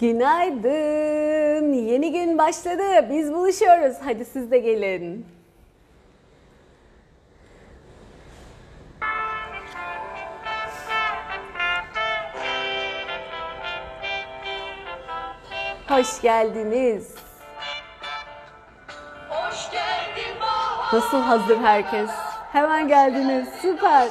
Günaydın. 0.00 1.72
Yeni 1.72 2.12
gün 2.12 2.38
başladı. 2.38 3.10
Biz 3.10 3.32
buluşuyoruz. 3.32 3.96
Hadi 4.04 4.24
siz 4.24 4.50
de 4.50 4.58
gelin. 4.58 5.26
Hoş 15.88 16.22
geldiniz. 16.22 17.14
Hoş 19.28 19.70
geldin. 19.70 20.34
Nasıl 20.92 21.18
hazır 21.20 21.56
herkes? 21.56 22.10
Hemen 22.52 22.88
geldiniz. 22.88 23.48
Süper. 23.62 24.08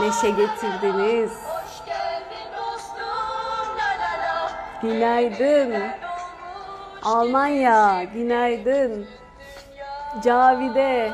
Neşe 0.00 0.30
getirdiniz. 0.30 1.32
Günaydın. 4.82 5.74
Almanya. 7.02 8.04
Günaydın. 8.04 9.06
Cavide. 10.24 11.10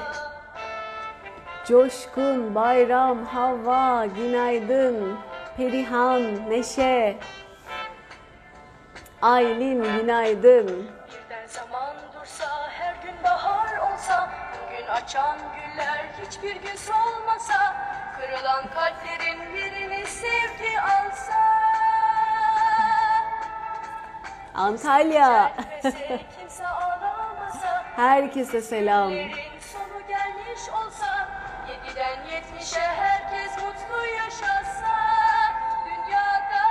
Coşkun, 1.69 2.55
Bayram, 2.55 3.24
Havva, 3.24 4.07
günaydın. 4.07 5.16
Perihan, 5.57 6.51
Neşe. 6.51 7.16
Aylin, 9.23 9.85
günaydın. 9.98 10.87
Antalya. 24.55 25.52
Herkese 27.97 28.61
selam. 28.61 29.11
sonu 29.73 30.07
gelmiş 30.09 30.61
olsa, 30.69 31.29
yediden 31.69 32.35
yetmişe 32.35 32.80
herkes 32.80 33.52
mutlu 33.52 34.07
yaşasa, 34.16 34.95
dünyada. 35.85 36.65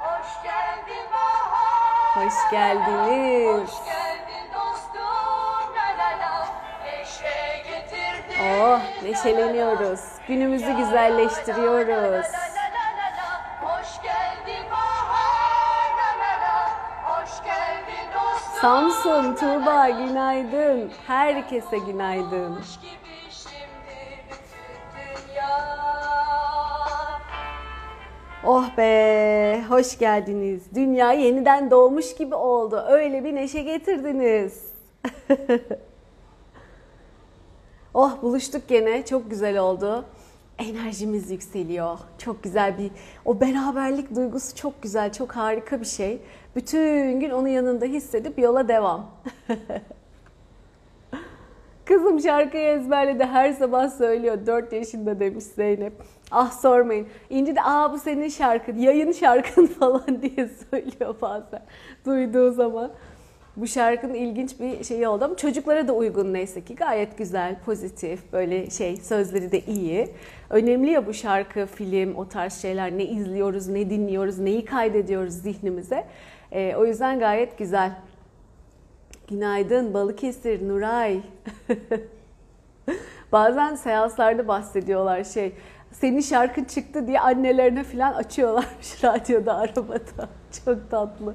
Hoş 0.00 0.42
geldin 0.42 1.06
bahar. 1.12 2.24
Hoş 2.26 2.50
geldiniz. 2.50 3.62
Hoş 3.62 3.84
geldin 3.84 4.48
dostum 4.54 5.74
la 5.76 5.98
la 5.98 6.18
la 6.20 6.46
Neşe 6.84 7.62
getirdin 7.68 8.44
Oh, 8.62 8.80
neşeleniyoruz. 9.02 10.00
Günümüzü 10.28 10.72
güzelleştiriyoruz. 10.76 12.26
Samsun, 18.64 19.34
Tuğba, 19.34 19.88
günaydın. 19.88 20.90
Herkese 21.06 21.78
günaydın. 21.78 22.58
Oh 28.44 28.76
be, 28.76 29.64
hoş 29.68 29.98
geldiniz. 29.98 30.62
Dünya 30.74 31.12
yeniden 31.12 31.70
doğmuş 31.70 32.14
gibi 32.14 32.34
oldu. 32.34 32.84
Öyle 32.88 33.24
bir 33.24 33.34
neşe 33.34 33.62
getirdiniz. 33.62 34.72
oh 37.94 38.22
buluştuk 38.22 38.68
gene. 38.68 39.04
Çok 39.04 39.30
güzel 39.30 39.58
oldu. 39.58 40.04
Enerjimiz 40.58 41.30
yükseliyor. 41.30 41.98
Çok 42.18 42.42
güzel 42.42 42.78
bir 42.78 42.90
o 43.24 43.40
beraberlik 43.40 44.16
duygusu 44.16 44.56
çok 44.56 44.82
güzel, 44.82 45.12
çok 45.12 45.32
harika 45.32 45.80
bir 45.80 45.86
şey. 45.86 46.20
Bütün 46.56 47.20
gün 47.20 47.30
onu 47.30 47.48
yanında 47.48 47.84
hissedip 47.84 48.38
yola 48.38 48.68
devam. 48.68 49.10
Kızım 51.84 52.20
şarkıyı 52.20 52.64
ezberledi 52.64 53.24
her 53.24 53.52
sabah 53.52 53.88
söylüyor. 53.88 54.46
4 54.46 54.72
yaşında 54.72 55.20
demiş 55.20 55.44
Zeynep. 55.44 55.92
Ah 56.30 56.52
sormayın. 56.52 57.06
İnci 57.30 57.56
de 57.56 57.62
aa 57.62 57.92
bu 57.92 57.98
senin 57.98 58.28
şarkın, 58.28 58.78
yayın 58.78 59.12
şarkın 59.12 59.66
falan 59.80 60.22
diye 60.22 60.48
söylüyor 60.70 61.14
bazen. 61.22 61.62
Duyduğu 62.06 62.52
zaman. 62.52 62.90
Bu 63.56 63.66
şarkının 63.66 64.14
ilginç 64.14 64.60
bir 64.60 64.84
şeyi 64.84 65.08
oldu 65.08 65.24
ama 65.24 65.36
çocuklara 65.36 65.88
da 65.88 65.92
uygun 65.92 66.32
neyse 66.32 66.64
ki. 66.64 66.74
Gayet 66.74 67.18
güzel, 67.18 67.56
pozitif, 67.64 68.32
böyle 68.32 68.70
şey 68.70 68.96
sözleri 68.96 69.52
de 69.52 69.60
iyi. 69.60 70.08
Önemli 70.54 70.90
ya 70.90 71.06
bu 71.06 71.14
şarkı, 71.14 71.66
film, 71.66 72.14
o 72.14 72.28
tarz 72.28 72.62
şeyler. 72.62 72.98
Ne 72.98 73.04
izliyoruz, 73.04 73.68
ne 73.68 73.90
dinliyoruz, 73.90 74.38
neyi 74.38 74.64
kaydediyoruz 74.64 75.34
zihnimize. 75.34 76.06
Ee, 76.52 76.74
o 76.76 76.84
yüzden 76.84 77.18
gayet 77.18 77.58
güzel. 77.58 77.92
Günaydın 79.28 79.94
Balıkesir, 79.94 80.68
Nuray. 80.68 81.20
Bazen 83.32 83.74
seanslarda 83.74 84.48
bahsediyorlar 84.48 85.24
şey. 85.24 85.52
Senin 85.92 86.20
şarkın 86.20 86.64
çıktı 86.64 87.06
diye 87.06 87.20
annelerine 87.20 87.84
falan 87.84 88.12
açıyorlarmış 88.12 89.04
radyoda, 89.04 89.56
arabada. 89.56 90.28
Çok 90.64 90.90
tatlı. 90.90 91.34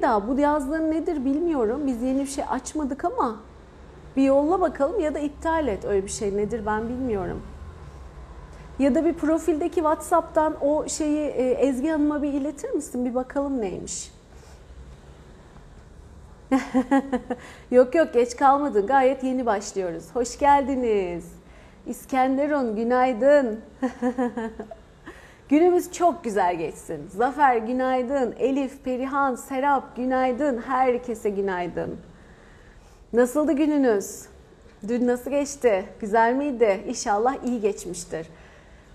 Cüheyda 0.00 0.28
bu 0.28 0.40
yazdığın 0.40 0.90
nedir 0.90 1.24
bilmiyorum. 1.24 1.80
Biz 1.86 2.02
yeni 2.02 2.20
bir 2.20 2.26
şey 2.26 2.44
açmadık 2.50 3.04
ama 3.04 3.36
bir 4.16 4.22
yolla 4.22 4.60
bakalım 4.60 5.00
ya 5.00 5.14
da 5.14 5.18
iptal 5.18 5.68
et 5.68 5.84
öyle 5.84 6.04
bir 6.04 6.10
şey 6.10 6.36
nedir 6.36 6.66
ben 6.66 6.88
bilmiyorum. 6.88 7.42
Ya 8.78 8.94
da 8.94 9.04
bir 9.04 9.12
profildeki 9.12 9.74
WhatsApp'tan 9.74 10.64
o 10.64 10.88
şeyi 10.88 11.26
e, 11.26 11.50
Ezgi 11.50 11.90
Hanım'a 11.90 12.22
bir 12.22 12.32
iletir 12.32 12.70
misin? 12.70 13.04
Bir 13.04 13.14
bakalım 13.14 13.60
neymiş. 13.60 14.12
yok 17.70 17.94
yok 17.94 18.12
geç 18.14 18.36
kalmadın. 18.36 18.86
Gayet 18.86 19.24
yeni 19.24 19.46
başlıyoruz. 19.46 20.04
Hoş 20.14 20.38
geldiniz. 20.38 21.24
İskenderun 21.86 22.76
günaydın. 22.76 23.60
Günümüz 25.50 25.92
çok 25.92 26.24
güzel 26.24 26.56
geçsin. 26.56 27.08
Zafer 27.08 27.56
günaydın. 27.56 28.34
Elif, 28.38 28.84
Perihan, 28.84 29.34
Serap 29.34 29.96
günaydın. 29.96 30.58
Herkese 30.58 31.30
günaydın. 31.30 31.96
Nasıldı 33.12 33.52
gününüz? 33.52 34.22
Dün 34.88 35.06
nasıl 35.06 35.30
geçti? 35.30 35.84
Güzel 36.00 36.34
miydi? 36.34 36.80
İnşallah 36.88 37.44
iyi 37.44 37.60
geçmiştir. 37.60 38.26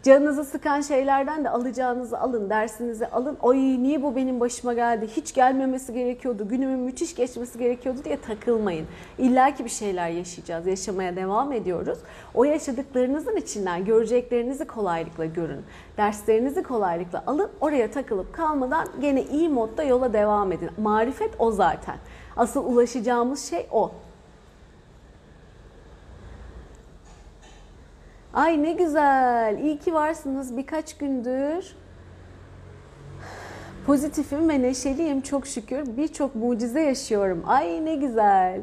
Canınızı 0.05 0.45
sıkan 0.45 0.81
şeylerden 0.81 1.43
de 1.43 1.49
alacağınızı 1.49 2.19
alın, 2.19 2.49
dersinizi 2.49 3.07
alın. 3.07 3.37
Ay 3.41 3.57
niye 3.57 4.03
bu 4.03 4.15
benim 4.15 4.39
başıma 4.39 4.73
geldi? 4.73 5.07
Hiç 5.07 5.33
gelmemesi 5.33 5.93
gerekiyordu. 5.93 6.47
Günümün 6.47 6.79
müthiş 6.79 7.15
geçmesi 7.15 7.59
gerekiyordu 7.59 7.99
diye 8.03 8.21
takılmayın. 8.21 8.85
İlla 9.17 9.55
ki 9.55 9.65
bir 9.65 9.69
şeyler 9.69 10.09
yaşayacağız. 10.09 10.67
Yaşamaya 10.67 11.15
devam 11.15 11.51
ediyoruz. 11.51 11.99
O 12.33 12.43
yaşadıklarınızın 12.43 13.35
içinden 13.35 13.85
göreceklerinizi 13.85 14.67
kolaylıkla 14.67 15.25
görün. 15.25 15.61
Derslerinizi 15.97 16.63
kolaylıkla 16.63 17.23
alın. 17.27 17.49
Oraya 17.61 17.91
takılıp 17.91 18.33
kalmadan 18.33 18.87
gene 19.01 19.23
iyi 19.23 19.49
modda 19.49 19.83
yola 19.83 20.13
devam 20.13 20.51
edin. 20.51 20.69
Marifet 20.77 21.31
o 21.39 21.51
zaten. 21.51 21.95
Asıl 22.37 22.65
ulaşacağımız 22.65 23.49
şey 23.49 23.67
o. 23.71 23.91
Ay 28.35 28.63
ne 28.63 28.71
güzel. 28.71 29.59
İyi 29.63 29.79
ki 29.79 29.93
varsınız 29.93 30.57
birkaç 30.57 30.97
gündür. 30.97 31.75
Pozitifim 33.85 34.49
ve 34.49 34.61
neşeliyim 34.61 35.21
çok 35.21 35.47
şükür. 35.47 35.97
Birçok 35.97 36.35
mucize 36.35 36.81
yaşıyorum. 36.81 37.43
Ay 37.47 37.85
ne 37.85 37.95
güzel. 37.95 38.61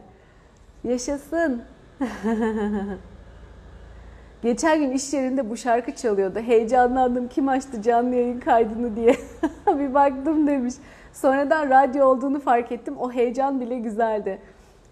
Yaşasın. 0.85 1.63
Geçen 4.43 4.81
gün 4.81 4.91
iş 4.91 5.13
yerinde 5.13 5.51
bu 5.51 5.57
şarkı 5.57 5.93
çalıyordu. 5.95 6.39
Heyecanlandım 6.39 7.29
kim 7.29 7.49
açtı 7.49 7.83
canlı 7.83 8.15
yayın 8.15 8.41
kaydını 8.41 8.97
diye. 8.97 9.17
bir 9.67 9.95
baktım 9.95 10.47
demiş. 10.47 10.75
Sonradan 11.13 11.71
radyo 11.71 12.07
olduğunu 12.07 12.41
fark 12.41 12.73
ettim. 12.73 12.97
O 12.99 13.13
heyecan 13.13 13.61
bile 13.61 13.79
güzeldi. 13.79 14.39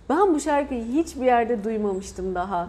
Ben 0.09 0.35
bu 0.35 0.41
şarkıyı 0.41 0.85
hiçbir 0.85 1.27
yerde 1.27 1.65
duymamıştım 1.65 2.35
daha. 2.35 2.69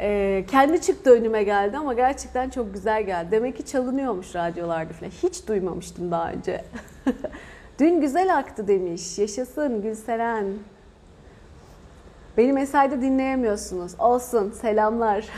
Ee, 0.00 0.44
kendi 0.50 0.80
çıktı 0.80 1.10
önüme 1.10 1.42
geldi 1.42 1.76
ama 1.76 1.94
gerçekten 1.94 2.50
çok 2.50 2.74
güzel 2.74 3.02
geldi. 3.02 3.30
Demek 3.30 3.56
ki 3.56 3.66
çalınıyormuş 3.66 4.34
radyolarda 4.34 4.92
falan. 4.92 5.10
Hiç 5.10 5.48
duymamıştım 5.48 6.10
daha 6.10 6.30
önce. 6.30 6.64
Dün 7.78 8.00
güzel 8.00 8.38
aktı 8.38 8.68
demiş. 8.68 9.18
Yaşasın 9.18 9.82
Gülseren. 9.82 10.46
Beni 12.36 12.52
mesajda 12.52 13.02
dinleyemiyorsunuz. 13.02 13.92
Olsun. 13.98 14.50
Selamlar. 14.50 15.28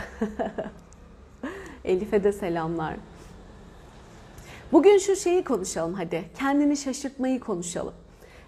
Elif'e 1.84 2.24
de 2.24 2.32
selamlar. 2.32 2.94
Bugün 4.72 4.98
şu 4.98 5.16
şeyi 5.16 5.44
konuşalım 5.44 5.94
hadi. 5.94 6.24
Kendini 6.38 6.76
şaşırtmayı 6.76 7.40
konuşalım. 7.40 7.94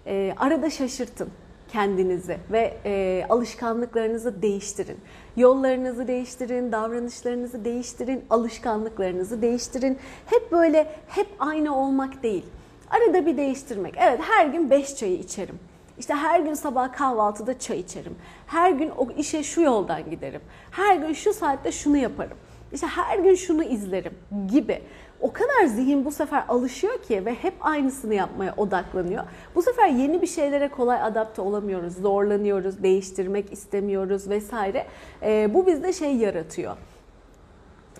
Ee, 0.07 0.33
arada 0.37 0.69
şaşırtın 0.69 1.29
kendinizi 1.73 2.37
ve 2.51 2.77
e, 2.85 3.25
alışkanlıklarınızı 3.29 4.41
değiştirin. 4.41 4.97
Yollarınızı 5.37 6.07
değiştirin, 6.07 6.71
davranışlarınızı 6.71 7.65
değiştirin, 7.65 8.25
alışkanlıklarınızı 8.29 9.41
değiştirin. 9.41 9.97
Hep 10.25 10.51
böyle 10.51 10.95
hep 11.07 11.27
aynı 11.39 11.77
olmak 11.77 12.23
değil. 12.23 12.45
Arada 12.89 13.25
bir 13.25 13.37
değiştirmek. 13.37 13.95
Evet 13.97 14.19
her 14.21 14.45
gün 14.45 14.69
5 14.69 14.95
çayı 14.95 15.15
içerim. 15.15 15.59
İşte 15.99 16.13
her 16.13 16.39
gün 16.39 16.53
sabah 16.53 16.93
kahvaltıda 16.93 17.59
çay 17.59 17.79
içerim. 17.79 18.15
Her 18.47 18.71
gün 18.71 18.89
o 18.89 19.11
işe 19.17 19.43
şu 19.43 19.61
yoldan 19.61 20.09
giderim. 20.09 20.41
Her 20.71 20.95
gün 20.95 21.13
şu 21.13 21.33
saatte 21.33 21.71
şunu 21.71 21.97
yaparım. 21.97 22.37
İşte 22.73 22.87
her 22.87 23.19
gün 23.19 23.35
şunu 23.35 23.63
izlerim 23.63 24.13
gibi. 24.51 24.81
O 25.23 25.33
kadar 25.33 25.65
zihin 25.65 26.05
bu 26.05 26.11
sefer 26.11 26.43
alışıyor 26.47 27.01
ki 27.01 27.25
ve 27.25 27.33
hep 27.33 27.53
aynısını 27.61 28.13
yapmaya 28.13 28.53
odaklanıyor. 28.57 29.23
Bu 29.55 29.61
sefer 29.61 29.87
yeni 29.87 30.21
bir 30.21 30.27
şeylere 30.27 30.69
kolay 30.69 31.01
adapte 31.01 31.41
olamıyoruz, 31.41 31.93
zorlanıyoruz, 31.93 32.83
değiştirmek 32.83 33.53
istemiyoruz 33.53 34.29
vesaire. 34.29 34.85
Ee, 35.21 35.49
bu 35.53 35.67
bizde 35.67 35.93
şey 35.93 36.15
yaratıyor. 36.15 36.77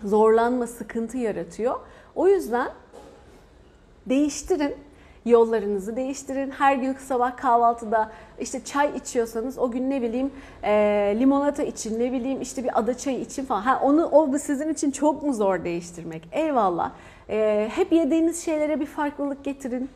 Zorlanma, 0.04 0.68
sıkıntı 0.68 1.18
yaratıyor. 1.18 1.80
O 2.16 2.28
yüzden 2.28 2.72
değiştirin 4.06 4.76
yollarınızı 5.26 5.96
değiştirin. 5.96 6.52
Her 6.52 6.76
gün 6.76 6.94
sabah 6.94 7.38
kahvaltıda 7.38 8.12
işte 8.40 8.64
çay 8.64 8.98
içiyorsanız 8.98 9.58
o 9.58 9.72
gün 9.72 9.90
ne 9.90 10.02
bileyim 10.02 10.32
e, 10.64 10.72
limonata 11.20 11.64
için 11.64 12.00
ne 12.00 12.12
bileyim 12.12 12.42
işte 12.42 12.64
bir 12.64 12.80
ada 12.80 12.98
çayı 12.98 13.20
için 13.20 13.46
falan. 13.46 13.62
Ha, 13.62 13.80
onu 13.84 14.06
o 14.06 14.38
sizin 14.38 14.74
için 14.74 14.92
çok 14.92 15.24
mu 15.24 15.34
zor 15.34 15.64
değiştirmek? 15.64 16.28
Eyvallah. 16.32 16.92
E, 17.30 17.70
hep 17.76 17.92
yediğiniz 17.92 18.46
şeylere 18.46 18.80
bir 18.80 18.86
farklılık 18.86 19.44
getirin. 19.44 19.90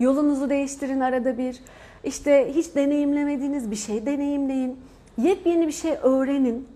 Yolunuzu 0.00 0.50
değiştirin 0.50 1.00
arada 1.00 1.38
bir. 1.38 1.60
İşte 2.04 2.52
hiç 2.54 2.74
deneyimlemediğiniz 2.74 3.70
bir 3.70 3.76
şey 3.76 4.06
deneyimleyin. 4.06 4.80
Yepyeni 5.18 5.66
bir 5.66 5.72
şey 5.72 5.92
öğrenin. 6.02 6.68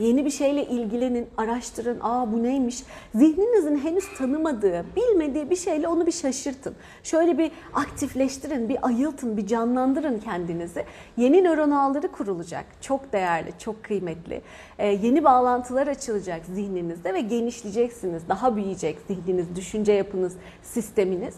Yeni 0.00 0.24
bir 0.24 0.30
şeyle 0.30 0.64
ilgilenin, 0.64 1.26
araştırın. 1.36 1.98
Aa 2.00 2.32
bu 2.32 2.42
neymiş? 2.42 2.82
Zihninizin 3.14 3.76
henüz 3.76 4.04
tanımadığı, 4.18 4.84
bilmediği 4.96 5.50
bir 5.50 5.56
şeyle 5.56 5.88
onu 5.88 6.06
bir 6.06 6.12
şaşırtın. 6.12 6.74
Şöyle 7.02 7.38
bir 7.38 7.50
aktifleştirin, 7.74 8.68
bir 8.68 8.86
ayıltın, 8.86 9.36
bir 9.36 9.46
canlandırın 9.46 10.18
kendinizi. 10.18 10.84
Yeni 11.16 11.44
nöron 11.44 11.70
ağları 11.70 12.08
kurulacak. 12.08 12.64
Çok 12.80 13.12
değerli, 13.12 13.52
çok 13.58 13.84
kıymetli. 13.84 14.42
Ee, 14.78 14.86
yeni 14.86 15.24
bağlantılar 15.24 15.86
açılacak 15.86 16.40
zihninizde 16.54 17.14
ve 17.14 17.20
genişleyeceksiniz. 17.20 18.22
Daha 18.28 18.56
büyüyecek 18.56 18.98
zihniniz, 19.08 19.56
düşünce 19.56 19.92
yapınız, 19.92 20.32
sisteminiz. 20.62 21.34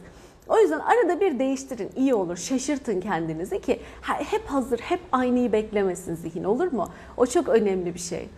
O 0.48 0.58
yüzden 0.58 0.78
arada 0.78 1.20
bir 1.20 1.38
değiştirin, 1.38 1.90
iyi 1.96 2.14
olur. 2.14 2.36
Şaşırtın 2.36 3.00
kendinizi 3.00 3.60
ki 3.60 3.80
hep 4.02 4.46
hazır, 4.46 4.78
hep 4.78 5.00
aynıyı 5.12 5.52
beklemesin 5.52 6.14
zihin 6.14 6.44
olur 6.44 6.72
mu? 6.72 6.88
O 7.16 7.26
çok 7.26 7.48
önemli 7.48 7.94
bir 7.94 8.00
şey. 8.00 8.28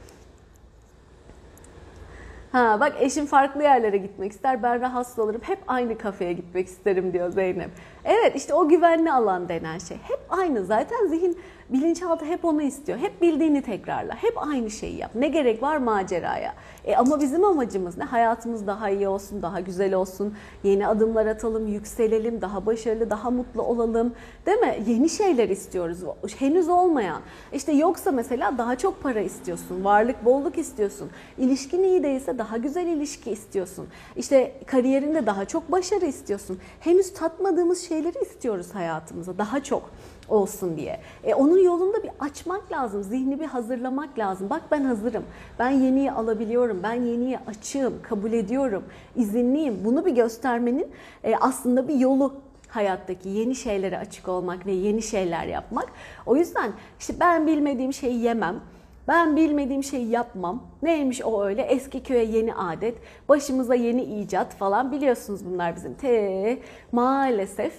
Ha 2.55 2.81
bak 2.81 2.93
eşim 3.01 3.27
farklı 3.27 3.63
yerlere 3.63 3.97
gitmek 3.97 4.33
ister. 4.33 4.63
Ben 4.63 4.81
rahatsız 4.81 5.19
olurum. 5.19 5.41
Hep 5.45 5.59
aynı 5.67 5.99
kafeye 5.99 6.33
gitmek 6.33 6.67
isterim 6.67 7.13
diyor 7.13 7.31
Zeynep. 7.31 7.71
Evet 8.05 8.37
işte 8.37 8.55
o 8.55 8.69
güvenli 8.69 9.13
alan 9.13 9.49
denen 9.49 9.79
şey. 9.79 9.97
Hep 9.97 10.21
aynı. 10.29 10.65
Zaten 10.65 11.07
zihin 11.07 11.39
bilinçaltı 11.69 12.25
hep 12.25 12.45
onu 12.45 12.63
istiyor. 12.63 12.99
Hep 12.99 13.23
bildiğini 13.23 13.63
tekrarla. 13.63 14.15
Hep 14.15 14.35
aynı 14.37 14.71
şeyi 14.71 14.97
yap. 14.97 15.11
Ne 15.15 15.29
gerek 15.29 15.63
var 15.63 15.77
maceraya? 15.77 16.55
E 16.85 16.97
ama 16.97 17.21
bizim 17.21 17.45
amacımız 17.45 17.99
ne? 17.99 18.05
Hayatımız 18.05 18.67
daha 18.67 18.91
iyi 18.91 19.09
olsun, 19.09 19.43
daha 19.43 19.61
güzel 19.61 19.95
olsun. 19.95 20.35
Yeni 20.65 20.87
adımlar 20.87 21.27
atalım, 21.27 21.67
yükselelim, 21.67 22.41
daha 22.41 22.67
başarılı, 22.67 23.11
daha 23.11 23.31
mutlu 23.31 23.63
olalım. 23.63 24.15
Değil 24.47 24.59
mi? 24.59 24.79
Yeni 24.87 25.09
şeyler 25.09 25.49
istiyoruz. 25.49 25.99
Henüz 26.39 26.69
olmayan. 26.69 27.21
İşte 27.53 27.73
yoksa 27.73 28.13
mesela 28.13 28.59
daha 28.59 28.77
çok 28.77 29.03
para 29.03 29.21
istiyorsun. 29.21 29.85
Varlık, 29.85 30.25
bolluk 30.25 30.59
istiyorsun. 30.59 31.11
İlişkin 31.39 31.83
iyi 31.83 32.03
değilse 32.03 32.39
daha 32.39 32.57
güzel 32.57 32.87
ilişki 32.87 33.31
istiyorsun. 33.31 33.87
İşte 34.17 34.55
kariyerinde 34.67 35.27
daha 35.27 35.45
çok 35.45 35.73
başarı 35.73 36.07
istiyorsun. 36.07 36.59
Henüz 36.81 37.15
tatmadığımız 37.15 37.81
şeyleri 37.89 38.19
istiyoruz 38.23 38.67
hayatımıza. 38.75 39.39
Daha 39.39 39.63
çok 39.63 39.91
olsun 40.29 40.77
diye. 40.77 41.01
E, 41.25 41.35
onun 41.35 41.59
yolunda 41.59 42.03
bir 42.03 42.11
açmak 42.21 42.73
lazım, 42.73 43.03
zihni 43.03 43.41
bir 43.41 43.47
hazırlamak 43.47 44.19
lazım. 44.19 44.51
Bak 44.51 44.63
ben 44.71 44.85
hazırım, 44.85 45.23
ben 45.59 45.71
yeniyi 45.71 46.13
alabiliyorum, 46.13 46.74
ben 46.83 46.93
yeniyi 46.93 47.39
açığım, 47.39 48.03
kabul 48.03 48.33
ediyorum, 48.33 48.85
izinliyim. 49.17 49.81
Bunu 49.85 50.07
bir 50.07 50.15
göstermenin 50.15 50.87
e, 51.25 51.37
aslında 51.37 51.89
bir 51.89 51.95
yolu 51.95 52.35
hayattaki 52.69 53.29
yeni 53.29 53.55
şeylere 53.55 53.99
açık 53.99 54.29
olmak 54.29 54.67
ve 54.67 54.73
yeni 54.73 55.03
şeyler 55.03 55.47
yapmak. 55.47 55.87
O 56.27 56.37
yüzden 56.37 56.73
işte 57.01 57.15
ben 57.21 57.47
bilmediğim 57.47 57.93
şeyi 57.93 58.21
yemem. 58.21 58.61
Ben 59.09 59.37
bilmediğim 59.37 59.85
şeyi 59.85 60.11
yapmam. 60.11 60.63
Neymiş 60.83 61.23
o 61.23 61.45
öyle? 61.45 61.63
Eski 61.63 62.03
köye 62.03 62.25
yeni 62.25 62.55
adet, 62.55 62.95
başımıza 63.29 63.75
yeni 63.75 64.03
icat 64.03 64.55
falan 64.55 64.93
biliyorsunuz 64.93 65.41
bunlar 65.47 65.77
bizim. 65.77 65.95
Te 65.95 66.59
maalesef 66.93 67.73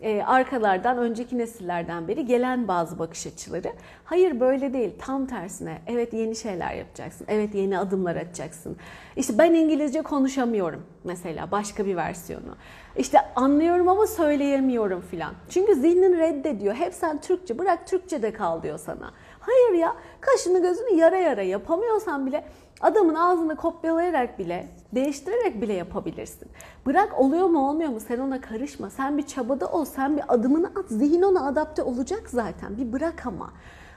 e, 0.00 0.22
arkalardan, 0.22 0.98
önceki 0.98 1.38
nesillerden 1.38 2.08
beri 2.08 2.26
gelen 2.26 2.68
bazı 2.68 2.98
bakış 2.98 3.26
açıları. 3.26 3.72
Hayır 4.04 4.40
böyle 4.40 4.72
değil, 4.72 4.90
tam 4.98 5.26
tersine. 5.26 5.78
Evet 5.86 6.12
yeni 6.12 6.36
şeyler 6.36 6.74
yapacaksın, 6.74 7.26
evet 7.30 7.54
yeni 7.54 7.78
adımlar 7.78 8.16
atacaksın. 8.16 8.76
İşte 9.16 9.38
ben 9.38 9.54
İngilizce 9.54 10.02
konuşamıyorum 10.02 10.82
mesela, 11.04 11.50
başka 11.50 11.86
bir 11.86 11.96
versiyonu. 11.96 12.56
İşte 12.96 13.18
anlıyorum 13.36 13.88
ama 13.88 14.06
söyleyemiyorum 14.06 15.00
filan. 15.00 15.34
Çünkü 15.50 15.74
zihnin 15.74 16.18
reddediyor. 16.18 16.74
Hep 16.74 16.94
sen 16.94 17.20
Türkçe, 17.20 17.58
bırak 17.58 17.86
Türkçe 17.86 18.22
de 18.22 18.32
kal 18.32 18.62
diyor 18.62 18.78
sana. 18.78 19.10
Hayır 19.40 19.72
ya, 19.78 19.96
kaşını 20.20 20.62
gözünü 20.62 20.94
yara 20.94 21.16
yara 21.16 21.42
yapamıyorsan 21.42 22.26
bile 22.26 22.44
Adamın 22.80 23.14
ağzını 23.14 23.56
kopyalayarak 23.56 24.38
bile, 24.38 24.68
değiştirerek 24.94 25.62
bile 25.62 25.72
yapabilirsin. 25.72 26.48
Bırak 26.86 27.20
oluyor 27.20 27.46
mu 27.46 27.68
olmuyor 27.68 27.90
mu 27.90 28.00
sen 28.00 28.18
ona 28.18 28.40
karışma. 28.40 28.90
Sen 28.90 29.18
bir 29.18 29.22
çabada 29.22 29.66
ol, 29.66 29.84
sen 29.84 30.16
bir 30.16 30.34
adımını 30.34 30.66
at. 30.66 30.88
Zihin 30.88 31.22
ona 31.22 31.46
adapte 31.46 31.82
olacak 31.82 32.22
zaten. 32.26 32.76
Bir 32.76 32.92
bırak 32.92 33.26
ama. 33.26 33.52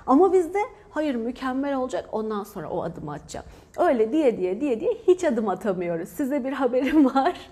Ama 0.07 0.33
bizde 0.33 0.59
hayır 0.89 1.15
mükemmel 1.15 1.75
olacak 1.75 2.09
ondan 2.11 2.43
sonra 2.43 2.69
o 2.69 2.83
adımı 2.83 3.13
atacağım. 3.13 3.45
Öyle 3.77 4.11
diye 4.11 4.37
diye 4.37 4.61
diye 4.61 4.79
diye 4.79 4.93
hiç 5.07 5.23
adım 5.23 5.49
atamıyoruz. 5.49 6.09
Size 6.09 6.43
bir 6.43 6.51
haberim 6.51 7.05
var. 7.15 7.49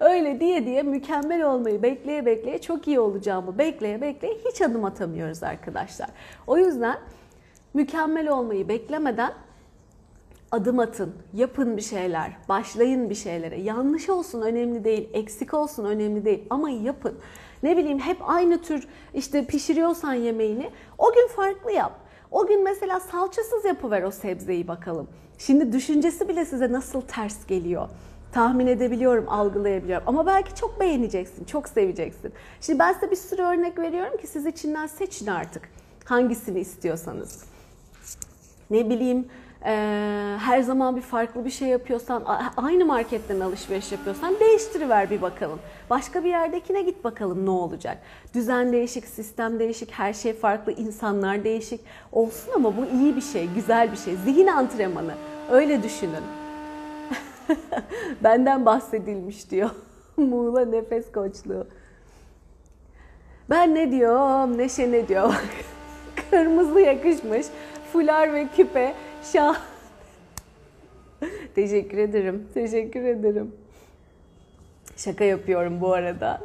Öyle 0.00 0.40
diye 0.40 0.66
diye 0.66 0.82
mükemmel 0.82 1.42
olmayı 1.42 1.82
bekleye 1.82 2.26
bekleye 2.26 2.60
çok 2.60 2.88
iyi 2.88 3.00
olacağımı 3.00 3.58
bekleye 3.58 4.00
bekleye 4.00 4.34
hiç 4.48 4.62
adım 4.62 4.84
atamıyoruz 4.84 5.42
arkadaşlar. 5.42 6.08
O 6.46 6.58
yüzden 6.58 6.98
mükemmel 7.74 8.28
olmayı 8.28 8.68
beklemeden 8.68 9.32
adım 10.54 10.78
atın, 10.78 11.14
yapın 11.32 11.76
bir 11.76 11.82
şeyler, 11.82 12.36
başlayın 12.48 13.10
bir 13.10 13.14
şeylere. 13.14 13.60
Yanlış 13.60 14.08
olsun 14.08 14.42
önemli 14.42 14.84
değil, 14.84 15.08
eksik 15.12 15.54
olsun 15.54 15.84
önemli 15.84 16.24
değil 16.24 16.46
ama 16.50 16.70
yapın. 16.70 17.14
Ne 17.62 17.76
bileyim 17.76 17.98
hep 17.98 18.16
aynı 18.20 18.62
tür 18.62 18.88
işte 19.14 19.46
pişiriyorsan 19.46 20.14
yemeğini 20.14 20.70
o 20.98 21.12
gün 21.12 21.28
farklı 21.28 21.72
yap. 21.72 21.92
O 22.30 22.46
gün 22.46 22.64
mesela 22.64 23.00
salçasız 23.00 23.64
yapıver 23.64 24.02
o 24.02 24.10
sebzeyi 24.10 24.68
bakalım. 24.68 25.08
Şimdi 25.38 25.72
düşüncesi 25.72 26.28
bile 26.28 26.44
size 26.44 26.72
nasıl 26.72 27.00
ters 27.00 27.46
geliyor 27.46 27.88
tahmin 28.32 28.66
edebiliyorum, 28.66 29.28
algılayabiliyorum. 29.28 30.08
Ama 30.08 30.26
belki 30.26 30.54
çok 30.54 30.80
beğeneceksin, 30.80 31.44
çok 31.44 31.68
seveceksin. 31.68 32.32
Şimdi 32.60 32.78
ben 32.78 32.92
size 32.92 33.10
bir 33.10 33.16
sürü 33.16 33.42
örnek 33.42 33.78
veriyorum 33.78 34.16
ki 34.16 34.26
siz 34.26 34.46
içinden 34.46 34.86
seçin 34.86 35.26
artık 35.26 35.68
hangisini 36.04 36.60
istiyorsanız. 36.60 37.44
Ne 38.70 38.90
bileyim 38.90 39.28
ee, 39.66 40.36
her 40.40 40.60
zaman 40.60 40.96
bir 40.96 41.00
farklı 41.00 41.44
bir 41.44 41.50
şey 41.50 41.68
yapıyorsan, 41.68 42.24
aynı 42.56 42.84
marketten 42.84 43.40
alışveriş 43.40 43.92
yapıyorsan 43.92 44.40
değiştiriver 44.40 45.10
bir 45.10 45.22
bakalım. 45.22 45.58
Başka 45.90 46.24
bir 46.24 46.28
yerdekine 46.28 46.82
git 46.82 47.04
bakalım 47.04 47.46
ne 47.46 47.50
olacak. 47.50 47.98
Düzen 48.34 48.72
değişik, 48.72 49.06
sistem 49.06 49.58
değişik, 49.58 49.92
her 49.92 50.12
şey 50.12 50.32
farklı, 50.32 50.72
insanlar 50.72 51.44
değişik 51.44 51.80
olsun 52.12 52.52
ama 52.54 52.76
bu 52.76 52.84
iyi 52.84 53.16
bir 53.16 53.20
şey, 53.20 53.48
güzel 53.54 53.92
bir 53.92 53.96
şey. 53.96 54.16
Zihin 54.16 54.46
antrenmanı. 54.46 55.14
Öyle 55.50 55.82
düşünün. 55.82 56.24
Benden 58.22 58.66
bahsedilmiş 58.66 59.50
diyor. 59.50 59.70
Muğla 60.16 60.64
nefes 60.64 61.12
koçluğu. 61.12 61.66
Ben 63.50 63.74
ne 63.74 63.90
diyorum, 63.90 64.58
Neşe 64.58 64.92
ne 64.92 65.08
diyor. 65.08 65.34
Kırmızı 66.30 66.80
yakışmış, 66.80 67.46
fular 67.92 68.32
ve 68.32 68.48
küpe 68.56 68.94
Şah. 69.32 69.60
Teşekkür 71.54 71.98
ederim. 71.98 72.48
Teşekkür 72.54 73.04
ederim. 73.04 73.52
Şaka 74.96 75.24
yapıyorum 75.24 75.80
bu 75.80 75.92
arada. 75.92 76.40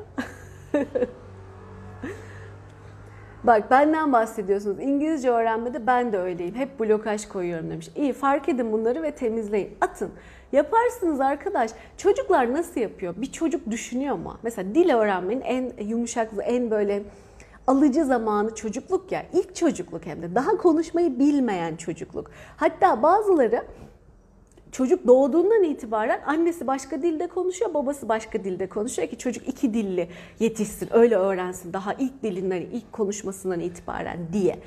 Bak 3.43 3.71
benden 3.71 4.13
bahsediyorsunuz. 4.13 4.79
İngilizce 4.79 5.29
öğrenmede 5.29 5.87
ben 5.87 6.13
de 6.13 6.17
öyleyim. 6.17 6.55
Hep 6.55 6.79
blokaj 6.79 7.27
koyuyorum 7.27 7.69
demiş. 7.69 7.89
İyi 7.95 8.13
fark 8.13 8.49
edin 8.49 8.71
bunları 8.71 9.03
ve 9.03 9.11
temizleyin. 9.11 9.77
Atın. 9.81 10.11
Yaparsınız 10.51 11.21
arkadaş. 11.21 11.71
Çocuklar 11.97 12.53
nasıl 12.53 12.81
yapıyor? 12.81 13.13
Bir 13.17 13.31
çocuk 13.31 13.71
düşünüyor 13.71 14.15
mu? 14.15 14.37
Mesela 14.43 14.75
dil 14.75 14.95
öğrenmenin 14.95 15.41
en 15.41 15.71
yumuşak, 15.83 16.31
en 16.43 16.71
böyle 16.71 17.03
alıcı 17.69 18.05
zamanı 18.05 18.55
çocukluk 18.55 19.11
ya. 19.11 19.25
İlk 19.33 19.55
çocukluk 19.55 20.05
hem 20.05 20.21
de. 20.21 20.35
Daha 20.35 20.57
konuşmayı 20.57 21.19
bilmeyen 21.19 21.75
çocukluk. 21.75 22.31
Hatta 22.57 23.03
bazıları 23.03 23.63
çocuk 24.71 25.07
doğduğundan 25.07 25.63
itibaren 25.63 26.21
annesi 26.25 26.67
başka 26.67 27.01
dilde 27.01 27.27
konuşuyor, 27.27 27.73
babası 27.73 28.09
başka 28.09 28.43
dilde 28.43 28.69
konuşuyor 28.69 29.07
ki 29.07 29.17
çocuk 29.17 29.47
iki 29.47 29.73
dilli 29.73 30.09
yetişsin, 30.39 30.89
öyle 30.91 31.15
öğrensin 31.15 31.73
daha 31.73 31.93
ilk 31.93 32.23
dilinden, 32.23 32.61
ilk 32.61 32.91
konuşmasından 32.91 33.59
itibaren 33.59 34.19
diye. 34.33 34.59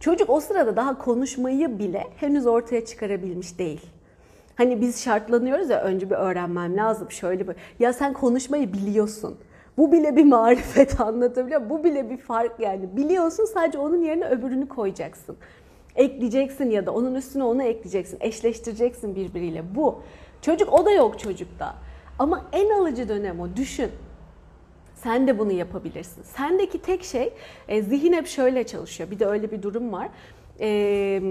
Çocuk 0.00 0.30
o 0.30 0.40
sırada 0.40 0.76
daha 0.76 0.98
konuşmayı 0.98 1.78
bile 1.78 2.04
henüz 2.16 2.46
ortaya 2.46 2.84
çıkarabilmiş 2.84 3.58
değil. 3.58 3.80
Hani 4.56 4.80
biz 4.80 5.02
şartlanıyoruz 5.04 5.70
ya 5.70 5.82
önce 5.82 6.10
bir 6.10 6.14
öğrenmem 6.14 6.76
lazım 6.76 7.10
şöyle 7.10 7.48
bir. 7.48 7.56
Ya 7.78 7.92
sen 7.92 8.12
konuşmayı 8.12 8.72
biliyorsun. 8.72 9.36
Bu 9.76 9.92
bile 9.92 10.16
bir 10.16 10.24
marifet 10.24 11.00
anlatabiliyor? 11.00 11.70
Bu 11.70 11.84
bile 11.84 12.10
bir 12.10 12.16
fark 12.16 12.60
yani. 12.60 12.96
Biliyorsun 12.96 13.44
sadece 13.44 13.78
onun 13.78 14.02
yerine 14.02 14.28
öbürünü 14.28 14.68
koyacaksın 14.68 15.36
ekleyeceksin 15.96 16.70
ya 16.70 16.86
da 16.86 16.92
onun 16.92 17.14
üstüne 17.14 17.44
onu 17.44 17.62
ekleyeceksin. 17.62 18.18
Eşleştireceksin 18.20 19.16
birbiriyle. 19.16 19.74
Bu. 19.74 20.02
Çocuk 20.42 20.72
o 20.72 20.86
da 20.86 20.90
yok 20.90 21.18
çocukta. 21.18 21.74
Ama 22.18 22.46
en 22.52 22.70
alıcı 22.70 23.08
dönem 23.08 23.40
o. 23.40 23.56
Düşün. 23.56 23.90
Sen 24.94 25.26
de 25.26 25.38
bunu 25.38 25.52
yapabilirsin. 25.52 26.22
Sendeki 26.22 26.82
tek 26.82 27.04
şey 27.04 27.32
e, 27.68 27.82
zihin 27.82 28.12
hep 28.12 28.26
şöyle 28.26 28.66
çalışıyor. 28.66 29.10
Bir 29.10 29.18
de 29.18 29.26
öyle 29.26 29.50
bir 29.50 29.62
durum 29.62 29.92
var. 29.92 30.08
E, 30.60 31.22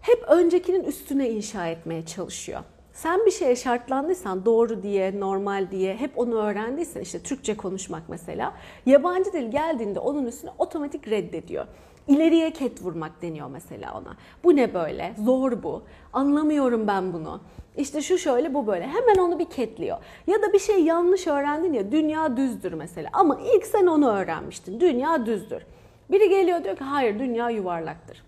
hep 0.00 0.24
öncekinin 0.28 0.84
üstüne 0.84 1.30
inşa 1.30 1.66
etmeye 1.66 2.06
çalışıyor. 2.06 2.60
Sen 3.02 3.26
bir 3.26 3.30
şeye 3.30 3.56
şartlandıysan 3.56 4.44
doğru 4.44 4.82
diye, 4.82 5.20
normal 5.20 5.70
diye 5.70 5.96
hep 5.96 6.18
onu 6.18 6.34
öğrendiysen 6.34 7.00
işte 7.00 7.18
Türkçe 7.22 7.56
konuşmak 7.56 8.02
mesela 8.08 8.54
yabancı 8.86 9.32
dil 9.32 9.50
geldiğinde 9.50 9.98
onun 10.00 10.26
üstüne 10.26 10.50
otomatik 10.58 11.08
reddediyor. 11.08 11.66
İleriye 12.08 12.50
ket 12.52 12.82
vurmak 12.82 13.22
deniyor 13.22 13.48
mesela 13.50 13.94
ona. 13.94 14.16
Bu 14.44 14.56
ne 14.56 14.74
böyle? 14.74 15.14
Zor 15.24 15.62
bu. 15.62 15.82
Anlamıyorum 16.12 16.86
ben 16.86 17.12
bunu. 17.12 17.40
İşte 17.76 18.02
şu 18.02 18.18
şöyle 18.18 18.54
bu 18.54 18.66
böyle. 18.66 18.86
Hemen 18.86 19.16
onu 19.16 19.38
bir 19.38 19.50
ketliyor. 19.50 19.98
Ya 20.26 20.42
da 20.42 20.52
bir 20.52 20.58
şey 20.58 20.84
yanlış 20.84 21.26
öğrendin 21.26 21.72
ya 21.72 21.92
dünya 21.92 22.36
düzdür 22.36 22.72
mesela. 22.72 23.08
Ama 23.12 23.38
ilk 23.54 23.66
sen 23.66 23.86
onu 23.86 24.10
öğrenmiştin. 24.10 24.80
Dünya 24.80 25.26
düzdür. 25.26 25.62
Biri 26.10 26.28
geliyor 26.28 26.64
diyor 26.64 26.76
ki 26.76 26.84
hayır 26.84 27.18
dünya 27.18 27.50
yuvarlaktır. 27.50 28.22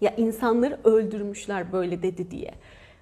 Ya 0.00 0.14
insanları 0.16 0.78
öldürmüşler 0.84 1.72
böyle 1.72 2.02
dedi 2.02 2.30
diye. 2.30 2.54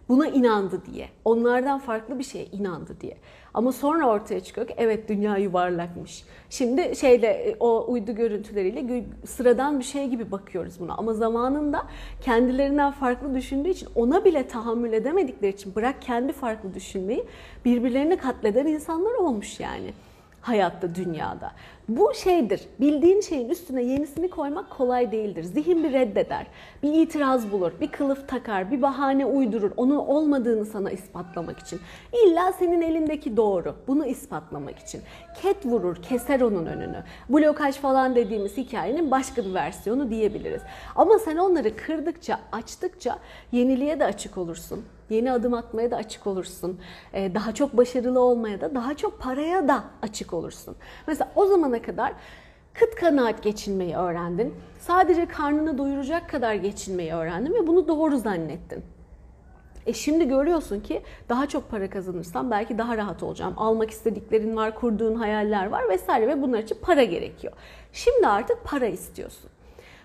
Buna 0.08 0.26
inandı 0.26 0.82
diye. 0.92 1.08
Onlardan 1.24 1.78
farklı 1.78 2.18
bir 2.18 2.24
şeye 2.24 2.44
inandı 2.44 2.96
diye. 3.00 3.16
Ama 3.54 3.72
sonra 3.72 4.08
ortaya 4.08 4.40
çıkıyor 4.40 4.66
ki 4.66 4.74
evet 4.76 5.08
dünya 5.08 5.36
yuvarlakmış. 5.36 6.24
Şimdi 6.50 6.96
şeyle 6.96 7.26
e, 7.26 7.56
o 7.60 7.92
uydu 7.92 8.14
görüntüleriyle 8.14 9.04
sıradan 9.26 9.78
bir 9.78 9.84
şey 9.84 10.08
gibi 10.08 10.30
bakıyoruz 10.30 10.80
buna. 10.80 10.94
Ama 10.94 11.14
zamanında 11.14 11.82
kendilerinden 12.20 12.90
farklı 12.90 13.34
düşündüğü 13.34 13.68
için 13.68 13.88
ona 13.94 14.24
bile 14.24 14.48
tahammül 14.48 14.92
edemedikleri 14.92 15.52
için 15.52 15.74
bırak 15.74 16.02
kendi 16.02 16.32
farklı 16.32 16.74
düşünmeyi 16.74 17.24
birbirlerini 17.64 18.16
katleden 18.16 18.66
insanlar 18.66 19.14
olmuş 19.14 19.60
yani 19.60 19.92
hayatta, 20.44 20.94
dünyada. 20.94 21.52
Bu 21.88 22.14
şeydir, 22.14 22.60
bildiğin 22.80 23.20
şeyin 23.20 23.48
üstüne 23.48 23.82
yenisini 23.82 24.30
koymak 24.30 24.70
kolay 24.70 25.12
değildir. 25.12 25.42
Zihin 25.42 25.84
bir 25.84 25.92
reddeder, 25.92 26.46
bir 26.82 26.92
itiraz 26.92 27.52
bulur, 27.52 27.72
bir 27.80 27.88
kılıf 27.88 28.28
takar, 28.28 28.70
bir 28.70 28.82
bahane 28.82 29.26
uydurur. 29.26 29.70
Onun 29.76 29.96
olmadığını 29.96 30.64
sana 30.64 30.90
ispatlamak 30.90 31.58
için. 31.58 31.80
İlla 32.12 32.52
senin 32.52 32.82
elindeki 32.82 33.36
doğru, 33.36 33.74
bunu 33.88 34.06
ispatlamak 34.06 34.78
için. 34.78 35.02
Ket 35.42 35.66
vurur, 35.66 35.96
keser 35.96 36.40
onun 36.40 36.66
önünü. 36.66 37.04
Blokaj 37.28 37.76
falan 37.76 38.14
dediğimiz 38.14 38.56
hikayenin 38.56 39.10
başka 39.10 39.44
bir 39.44 39.54
versiyonu 39.54 40.10
diyebiliriz. 40.10 40.62
Ama 40.96 41.18
sen 41.18 41.36
onları 41.36 41.76
kırdıkça, 41.76 42.40
açtıkça 42.52 43.18
yeniliğe 43.52 44.00
de 44.00 44.04
açık 44.04 44.38
olursun 44.38 44.84
yeni 45.10 45.32
adım 45.32 45.54
atmaya 45.54 45.90
da 45.90 45.96
açık 45.96 46.26
olursun. 46.26 46.80
Ee, 47.12 47.34
daha 47.34 47.54
çok 47.54 47.76
başarılı 47.76 48.20
olmaya 48.20 48.60
da, 48.60 48.74
daha 48.74 48.96
çok 48.96 49.20
paraya 49.20 49.68
da 49.68 49.84
açık 50.02 50.32
olursun. 50.32 50.76
Mesela 51.06 51.32
o 51.36 51.46
zamana 51.46 51.82
kadar 51.82 52.12
kıt 52.74 52.94
kanaat 52.94 53.42
geçinmeyi 53.42 53.96
öğrendin. 53.96 54.54
Sadece 54.78 55.26
karnını 55.26 55.78
doyuracak 55.78 56.30
kadar 56.30 56.54
geçinmeyi 56.54 57.12
öğrendin 57.12 57.54
ve 57.54 57.66
bunu 57.66 57.88
doğru 57.88 58.16
zannettin. 58.16 58.84
E 59.86 59.92
şimdi 59.92 60.28
görüyorsun 60.28 60.80
ki 60.80 61.02
daha 61.28 61.46
çok 61.48 61.70
para 61.70 61.90
kazanırsam 61.90 62.50
belki 62.50 62.78
daha 62.78 62.96
rahat 62.96 63.22
olacağım. 63.22 63.54
Almak 63.56 63.90
istediklerin 63.90 64.56
var, 64.56 64.74
kurduğun 64.74 65.14
hayaller 65.14 65.66
var 65.66 65.88
vesaire 65.88 66.28
ve 66.28 66.42
bunlar 66.42 66.58
için 66.58 66.78
para 66.82 67.04
gerekiyor. 67.04 67.52
Şimdi 67.92 68.26
artık 68.26 68.64
para 68.64 68.86
istiyorsun. 68.86 69.50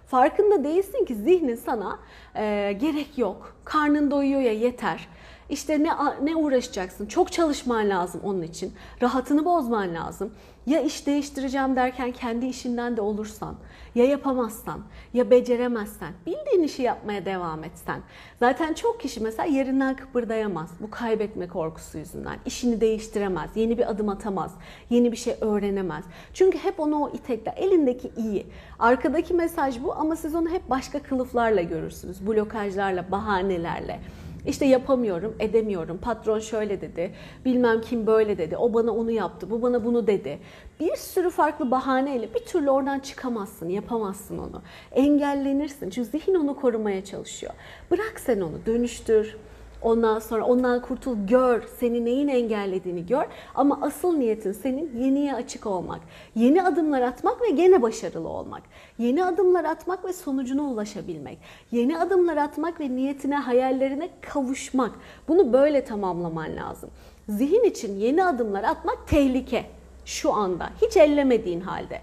Farkında 0.09 0.63
değilsin 0.63 1.05
ki 1.05 1.15
zihnin 1.15 1.55
sana 1.55 1.99
e, 2.35 2.73
gerek 2.79 3.17
yok. 3.17 3.55
Karnın 3.65 4.11
doyuyor 4.11 4.41
ya 4.41 4.53
yeter. 4.53 5.07
İşte 5.49 5.83
ne 5.83 5.89
ne 6.23 6.35
uğraşacaksın? 6.35 7.05
Çok 7.05 7.31
çalışman 7.31 7.89
lazım 7.89 8.21
onun 8.23 8.41
için. 8.41 8.73
Rahatını 9.01 9.45
bozman 9.45 9.95
lazım. 9.95 10.33
Ya 10.69 10.81
iş 10.81 11.07
değiştireceğim 11.07 11.75
derken 11.75 12.11
kendi 12.11 12.45
işinden 12.45 12.97
de 12.97 13.01
olursan, 13.01 13.55
ya 13.95 14.05
yapamazsan, 14.05 14.81
ya 15.13 15.29
beceremezsen, 15.29 16.13
bildiğin 16.25 16.63
işi 16.63 16.81
yapmaya 16.81 17.25
devam 17.25 17.63
etsen. 17.63 17.99
Zaten 18.39 18.73
çok 18.73 18.99
kişi 18.99 19.19
mesela 19.19 19.45
yerinden 19.45 19.95
kıpırdayamaz 19.95 20.69
bu 20.79 20.91
kaybetme 20.91 21.47
korkusu 21.47 21.97
yüzünden. 21.97 22.37
İşini 22.45 22.81
değiştiremez, 22.81 23.49
yeni 23.55 23.77
bir 23.77 23.89
adım 23.89 24.09
atamaz, 24.09 24.53
yeni 24.89 25.11
bir 25.11 25.17
şey 25.17 25.35
öğrenemez. 25.41 26.05
Çünkü 26.33 26.57
hep 26.57 26.79
onu 26.79 27.03
o 27.03 27.09
itekle, 27.09 27.53
elindeki 27.57 28.11
iyi. 28.17 28.45
Arkadaki 28.79 29.33
mesaj 29.33 29.83
bu 29.83 29.93
ama 29.93 30.15
siz 30.15 30.35
onu 30.35 30.49
hep 30.49 30.69
başka 30.69 31.03
kılıflarla 31.03 31.61
görürsünüz. 31.61 32.27
Blokajlarla, 32.27 33.11
bahanelerle. 33.11 33.99
İşte 34.45 34.65
yapamıyorum, 34.65 35.35
edemiyorum. 35.39 35.97
Patron 35.97 36.39
şöyle 36.39 36.81
dedi, 36.81 37.13
bilmem 37.45 37.81
kim 37.81 38.07
böyle 38.07 38.37
dedi, 38.37 38.57
o 38.57 38.73
bana 38.73 38.91
onu 38.91 39.11
yaptı, 39.11 39.49
bu 39.49 39.61
bana 39.61 39.85
bunu 39.85 40.07
dedi. 40.07 40.39
Bir 40.79 40.95
sürü 40.95 41.29
farklı 41.29 41.71
bahaneyle 41.71 42.33
bir 42.33 42.39
türlü 42.39 42.69
oradan 42.69 42.99
çıkamazsın, 42.99 43.69
yapamazsın 43.69 44.37
onu. 44.37 44.61
Engellenirsin 44.91 45.89
çünkü 45.89 46.09
zihin 46.09 46.35
onu 46.35 46.55
korumaya 46.55 47.05
çalışıyor. 47.05 47.53
Bırak 47.91 48.19
sen 48.19 48.41
onu, 48.41 48.65
dönüştür, 48.65 49.37
Ondan 49.81 50.19
sonra 50.19 50.45
ondan 50.45 50.81
kurtul, 50.81 51.17
gör, 51.27 51.63
seni 51.79 52.05
neyin 52.05 52.27
engellediğini 52.27 53.05
gör. 53.05 53.25
Ama 53.55 53.79
asıl 53.81 54.17
niyetin 54.17 54.51
senin 54.51 54.99
yeniye 54.99 55.35
açık 55.35 55.65
olmak. 55.65 55.99
Yeni 56.35 56.63
adımlar 56.63 57.01
atmak 57.01 57.41
ve 57.41 57.49
gene 57.49 57.81
başarılı 57.81 58.27
olmak. 58.29 58.61
Yeni 58.97 59.25
adımlar 59.25 59.63
atmak 59.63 60.05
ve 60.05 60.13
sonucuna 60.13 60.61
ulaşabilmek. 60.61 61.37
Yeni 61.71 61.99
adımlar 61.99 62.37
atmak 62.37 62.79
ve 62.79 62.95
niyetine, 62.95 63.35
hayallerine 63.35 64.09
kavuşmak. 64.21 64.91
Bunu 65.27 65.53
böyle 65.53 65.85
tamamlaman 65.85 66.55
lazım. 66.55 66.89
Zihin 67.29 67.63
için 67.63 67.95
yeni 67.99 68.25
adımlar 68.25 68.63
atmak 68.63 69.07
tehlike 69.07 69.65
şu 70.05 70.33
anda. 70.33 70.69
Hiç 70.81 70.97
ellemediğin 70.97 71.61
halde 71.61 72.01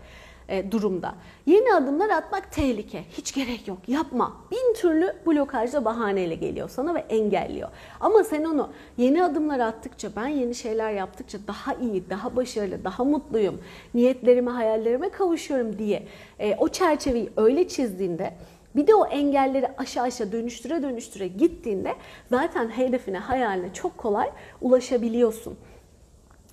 durumda. 0.70 1.14
Yeni 1.46 1.74
adımlar 1.74 2.10
atmak 2.10 2.52
tehlike. 2.52 3.04
Hiç 3.10 3.34
gerek 3.34 3.68
yok. 3.68 3.78
Yapma. 3.88 4.36
Bin 4.50 4.74
türlü 4.74 5.12
blokajla 5.26 5.84
bahaneyle 5.84 6.34
geliyor 6.34 6.68
sana 6.68 6.94
ve 6.94 6.98
engelliyor. 6.98 7.68
Ama 8.00 8.24
sen 8.24 8.44
onu 8.44 8.70
yeni 8.96 9.24
adımlar 9.24 9.60
attıkça, 9.60 10.08
ben 10.16 10.28
yeni 10.28 10.54
şeyler 10.54 10.90
yaptıkça 10.90 11.38
daha 11.46 11.74
iyi, 11.74 12.10
daha 12.10 12.36
başarılı, 12.36 12.84
daha 12.84 13.04
mutluyum, 13.04 13.60
niyetlerime, 13.94 14.50
hayallerime 14.50 15.08
kavuşuyorum 15.08 15.78
diye 15.78 16.06
e, 16.38 16.56
o 16.56 16.68
çerçeveyi 16.68 17.30
öyle 17.36 17.68
çizdiğinde 17.68 18.34
bir 18.76 18.86
de 18.86 18.94
o 18.94 19.06
engelleri 19.06 19.68
aşağı 19.78 20.04
aşağı 20.04 20.32
dönüştüre 20.32 20.82
dönüştüre 20.82 21.28
gittiğinde 21.28 21.94
zaten 22.30 22.68
hedefine, 22.68 23.18
hayaline 23.18 23.72
çok 23.72 23.98
kolay 23.98 24.30
ulaşabiliyorsun. 24.60 25.56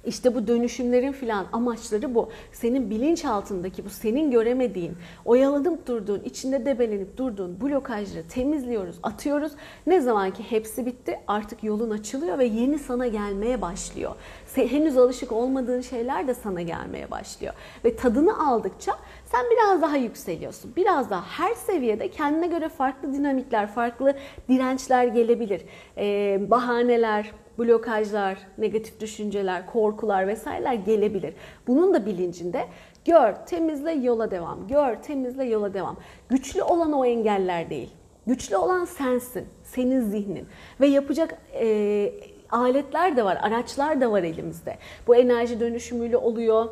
İşte 0.05 0.35
bu 0.35 0.47
dönüşümlerin 0.47 1.11
filan 1.11 1.45
amaçları 1.51 2.15
bu. 2.15 2.29
Senin 2.51 2.89
bilinç 2.89 3.25
altındaki 3.25 3.85
bu 3.85 3.89
senin 3.89 4.31
göremediğin, 4.31 4.97
oyalanıp 5.25 5.87
durduğun, 5.87 6.19
içinde 6.19 6.65
debelenip 6.65 7.17
durduğun 7.17 7.61
blokajları 7.61 8.27
temizliyoruz, 8.27 8.95
atıyoruz. 9.03 9.51
Ne 9.87 10.01
zaman 10.01 10.31
ki 10.31 10.43
hepsi 10.49 10.85
bitti 10.85 11.19
artık 11.27 11.63
yolun 11.63 11.89
açılıyor 11.89 12.37
ve 12.39 12.45
yeni 12.45 12.79
sana 12.79 13.07
gelmeye 13.07 13.61
başlıyor. 13.61 14.15
Henüz 14.55 14.97
alışık 14.97 15.31
olmadığın 15.31 15.81
şeyler 15.81 16.27
de 16.27 16.33
sana 16.33 16.61
gelmeye 16.61 17.11
başlıyor. 17.11 17.53
Ve 17.85 17.95
tadını 17.95 18.47
aldıkça 18.47 18.91
sen 19.25 19.45
biraz 19.51 19.81
daha 19.81 19.97
yükseliyorsun. 19.97 20.73
Biraz 20.75 21.09
daha 21.09 21.25
her 21.25 21.53
seviyede 21.53 22.11
kendine 22.11 22.47
göre 22.47 22.69
farklı 22.69 23.13
dinamikler, 23.13 23.67
farklı 23.67 24.15
dirençler 24.49 25.05
gelebilir. 25.05 25.61
Ee, 25.97 26.41
bahaneler, 26.49 27.31
blokajlar, 27.59 28.37
negatif 28.57 28.99
düşünceler, 28.99 29.65
korkular 29.65 30.27
vesaireler 30.27 30.73
gelebilir. 30.73 31.33
Bunun 31.67 31.93
da 31.93 32.05
bilincinde 32.05 32.67
Gör, 33.05 33.33
temizle, 33.45 33.91
yola 33.91 34.31
devam. 34.31 34.67
Gör, 34.67 34.95
temizle, 34.95 35.45
yola 35.45 35.73
devam. 35.73 35.97
Güçlü 36.29 36.63
olan 36.63 36.93
o 36.93 37.05
engeller 37.05 37.69
değil. 37.69 37.89
Güçlü 38.27 38.57
olan 38.57 38.85
sensin, 38.85 39.47
senin 39.63 40.01
zihnin. 40.01 40.47
Ve 40.79 40.87
yapacak 40.87 41.37
e, 41.53 42.13
aletler 42.51 43.17
de 43.17 43.25
var, 43.25 43.37
araçlar 43.41 44.01
da 44.01 44.11
var 44.11 44.23
elimizde. 44.23 44.77
Bu 45.07 45.15
enerji 45.15 45.59
dönüşümüyle 45.59 46.17
oluyor. 46.17 46.69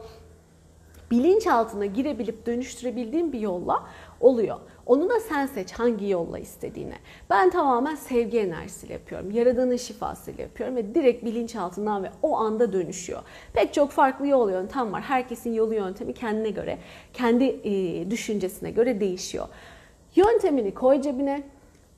Bilinçaltına 1.11 1.85
girebilip 1.85 2.45
dönüştürebildiğin 2.45 3.33
bir 3.33 3.39
yolla 3.39 3.83
oluyor. 4.19 4.57
Onu 4.85 5.09
da 5.09 5.19
sen 5.19 5.45
seç 5.45 5.71
hangi 5.71 6.09
yolla 6.09 6.39
istediğine. 6.39 6.95
Ben 7.29 7.49
tamamen 7.49 7.95
sevgi 7.95 8.39
enerjisiyle 8.39 8.93
yapıyorum. 8.93 9.31
Yaradanın 9.31 9.77
şifasıyla 9.77 10.43
yapıyorum 10.43 10.75
ve 10.75 10.95
direkt 10.95 11.25
bilinçaltından 11.25 12.03
ve 12.03 12.11
o 12.21 12.37
anda 12.37 12.73
dönüşüyor. 12.73 13.21
Pek 13.53 13.73
çok 13.73 13.91
farklı 13.91 14.27
yol 14.27 14.51
yöntem 14.51 14.93
var. 14.93 15.01
Herkesin 15.01 15.53
yolu 15.53 15.73
yöntemi 15.73 16.13
kendine 16.13 16.49
göre, 16.49 16.77
kendi 17.13 17.43
e, 17.43 18.11
düşüncesine 18.11 18.71
göre 18.71 18.99
değişiyor. 18.99 19.47
Yöntemini 20.15 20.73
koy 20.73 21.01
cebine, 21.01 21.43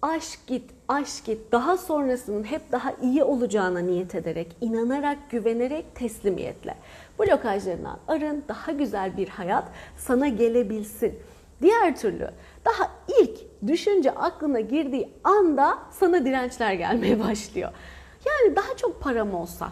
aşk 0.02 0.40
git, 0.48 0.72
aşk 0.88 1.26
git. 1.26 1.52
Daha 1.52 1.78
sonrasının 1.78 2.44
hep 2.44 2.72
daha 2.72 2.94
iyi 3.02 3.24
olacağına 3.24 3.80
niyet 3.80 4.16
ederek, 4.16 4.56
inanarak, 4.62 5.18
güvenerek, 5.32 5.96
teslimiyetle. 5.96 6.76
Blokajlarından 7.20 8.00
arın, 8.08 8.44
daha 8.48 8.72
güzel 8.72 9.18
bir 9.18 9.28
hayat 9.28 9.66
sana 9.98 10.28
gelebilsin. 10.28 11.20
Diğer 11.62 11.98
türlü 11.98 12.30
daha 12.66 12.92
ilk 13.20 13.40
düşünce 13.68 14.12
aklına 14.12 14.60
girdiği 14.60 15.10
anda 15.24 15.80
sana 15.92 16.26
dirençler 16.26 16.74
gelmeye 16.74 17.20
başlıyor. 17.20 17.72
Yani 18.26 18.56
daha 18.56 18.78
çok 18.78 19.02
param 19.02 19.34
olsa, 19.34 19.70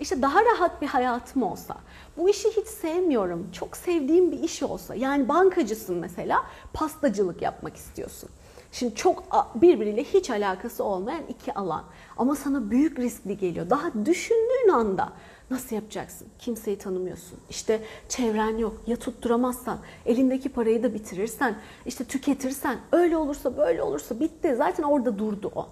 işte 0.00 0.22
daha 0.22 0.44
rahat 0.44 0.82
bir 0.82 0.86
hayatım 0.86 1.42
olsa, 1.42 1.76
bu 2.16 2.28
işi 2.28 2.48
hiç 2.56 2.66
sevmiyorum, 2.66 3.48
çok 3.52 3.76
sevdiğim 3.76 4.32
bir 4.32 4.38
iş 4.38 4.62
olsa, 4.62 4.94
yani 4.94 5.28
bankacısın 5.28 5.96
mesela, 5.96 6.44
pastacılık 6.72 7.42
yapmak 7.42 7.76
istiyorsun. 7.76 8.30
Şimdi 8.72 8.94
çok 8.94 9.24
birbiriyle 9.54 10.04
hiç 10.04 10.30
alakası 10.30 10.84
olmayan 10.84 11.22
iki 11.28 11.54
alan. 11.54 11.84
Ama 12.16 12.34
sana 12.34 12.70
büyük 12.70 12.98
riskli 12.98 13.38
geliyor. 13.38 13.70
Daha 13.70 14.06
düşündüğün 14.06 14.68
anda 14.68 15.12
Nasıl 15.50 15.76
yapacaksın? 15.76 16.28
Kimseyi 16.38 16.78
tanımıyorsun. 16.78 17.38
İşte 17.50 17.82
çevren 18.08 18.58
yok. 18.58 18.80
Ya 18.86 18.96
tutturamazsan, 18.96 19.78
elindeki 20.06 20.48
parayı 20.48 20.82
da 20.82 20.94
bitirirsen, 20.94 21.56
işte 21.86 22.04
tüketirsen, 22.04 22.78
öyle 22.92 23.16
olursa 23.16 23.56
böyle 23.56 23.82
olursa 23.82 24.20
bitti. 24.20 24.54
Zaten 24.56 24.82
orada 24.82 25.18
durdu 25.18 25.52
o 25.54 25.68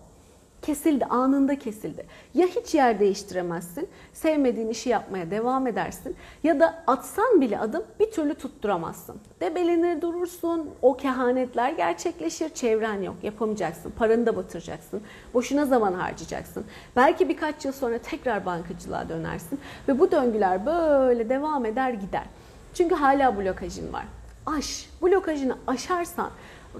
kesildi, 0.64 1.04
anında 1.04 1.58
kesildi. 1.58 2.06
Ya 2.34 2.46
hiç 2.46 2.74
yer 2.74 3.00
değiştiremezsin, 3.00 3.88
sevmediğin 4.12 4.68
işi 4.68 4.88
yapmaya 4.88 5.30
devam 5.30 5.66
edersin 5.66 6.16
ya 6.42 6.60
da 6.60 6.82
atsan 6.86 7.40
bile 7.40 7.58
adım 7.58 7.84
bir 8.00 8.10
türlü 8.10 8.34
tutturamazsın. 8.34 9.20
Debelenir 9.40 10.00
durursun, 10.00 10.70
o 10.82 10.96
kehanetler 10.96 11.70
gerçekleşir, 11.70 12.48
çevren 12.48 13.02
yok, 13.02 13.16
yapamayacaksın, 13.22 13.90
paranı 13.90 14.26
da 14.26 14.36
batıracaksın, 14.36 15.02
boşuna 15.34 15.66
zaman 15.66 15.92
harcayacaksın. 15.92 16.64
Belki 16.96 17.28
birkaç 17.28 17.64
yıl 17.64 17.72
sonra 17.72 17.98
tekrar 17.98 18.46
bankacılığa 18.46 19.08
dönersin 19.08 19.60
ve 19.88 19.98
bu 19.98 20.10
döngüler 20.10 20.66
böyle 20.66 21.28
devam 21.28 21.66
eder 21.66 21.90
gider. 21.90 22.24
Çünkü 22.74 22.94
hala 22.94 23.38
blokajın 23.38 23.92
var. 23.92 24.04
Aş, 24.46 24.90
blokajını 25.02 25.56
aşarsan 25.66 26.30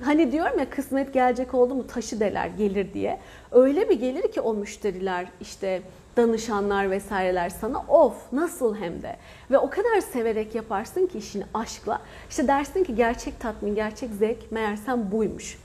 Hani 0.03 0.33
diyorum 0.33 0.59
ya 0.59 0.71
kısmet 0.71 1.15
gelecek 1.15 1.55
oldu 1.55 1.75
mu 1.75 1.87
taşı 1.87 2.21
deler 2.21 2.47
gelir 2.47 2.95
diye. 2.95 3.21
Öyle 3.55 3.89
bir 3.89 4.01
gelir 4.01 4.33
ki 4.33 4.41
o 4.41 4.55
müşteriler 4.55 5.27
işte 5.41 5.83
danışanlar 6.17 6.91
vesaireler 6.91 7.51
sana 7.51 7.79
of 7.89 8.33
nasıl 8.33 8.77
hem 8.77 9.03
de. 9.03 9.17
Ve 9.51 9.59
o 9.59 9.71
kadar 9.71 10.01
severek 10.01 10.55
yaparsın 10.55 11.07
ki 11.07 11.19
işini 11.19 11.45
aşkla. 11.55 12.01
İşte 12.31 12.49
dersin 12.49 12.85
ki 12.85 12.95
gerçek 12.95 13.41
tatmin, 13.41 13.75
gerçek 13.75 14.11
zevk 14.11 14.53
meğersem 14.53 15.13
buymuş. 15.13 15.59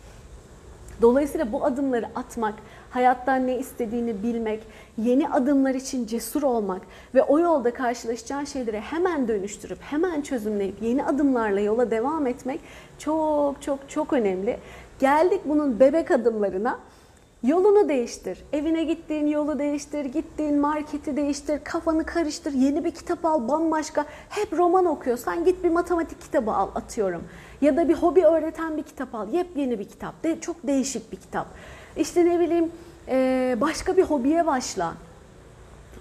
Dolayısıyla 1.01 1.51
bu 1.51 1.65
adımları 1.65 2.05
atmak, 2.15 2.53
hayattan 2.89 3.47
ne 3.47 3.57
istediğini 3.57 4.23
bilmek, 4.23 4.63
yeni 4.97 5.29
adımlar 5.29 5.75
için 5.75 6.07
cesur 6.07 6.43
olmak 6.43 6.81
ve 7.15 7.23
o 7.23 7.39
yolda 7.39 7.73
karşılaşacağın 7.73 8.45
şeyleri 8.45 8.79
hemen 8.79 9.27
dönüştürüp, 9.27 9.81
hemen 9.81 10.21
çözümleyip 10.21 10.81
yeni 10.81 11.05
adımlarla 11.05 11.59
yola 11.59 11.91
devam 11.91 12.27
etmek 12.27 12.59
çok 12.97 13.61
çok 13.61 13.89
çok 13.89 14.13
önemli. 14.13 14.57
Geldik 14.99 15.41
bunun 15.45 15.79
bebek 15.79 16.11
adımlarına. 16.11 16.79
Yolunu 17.43 17.89
değiştir. 17.89 18.43
Evine 18.53 18.83
gittiğin 18.83 19.27
yolu 19.27 19.59
değiştir, 19.59 20.05
gittiğin 20.05 20.59
marketi 20.59 21.17
değiştir, 21.17 21.59
kafanı 21.63 22.05
karıştır, 22.05 22.53
yeni 22.53 22.83
bir 22.83 22.91
kitap 22.91 23.25
al, 23.25 23.47
bambaşka. 23.47 24.05
Hep 24.29 24.53
roman 24.53 24.85
okuyorsan 24.85 25.45
git 25.45 25.63
bir 25.63 25.69
matematik 25.69 26.21
kitabı 26.21 26.51
al 26.51 26.69
atıyorum. 26.75 27.23
Ya 27.61 27.77
da 27.77 27.89
bir 27.89 27.93
hobi 27.93 28.25
öğreten 28.25 28.77
bir 28.77 28.83
kitap 28.83 29.15
al, 29.15 29.33
yepyeni 29.33 29.79
bir 29.79 29.85
kitap. 29.85 30.23
De, 30.23 30.39
çok 30.39 30.67
değişik 30.67 31.11
bir 31.11 31.17
kitap. 31.17 31.47
İşte 31.97 32.25
ne 32.25 32.39
bileyim 32.39 32.71
başka 33.61 33.97
bir 33.97 34.03
hobiye 34.03 34.47
başla. 34.47 34.93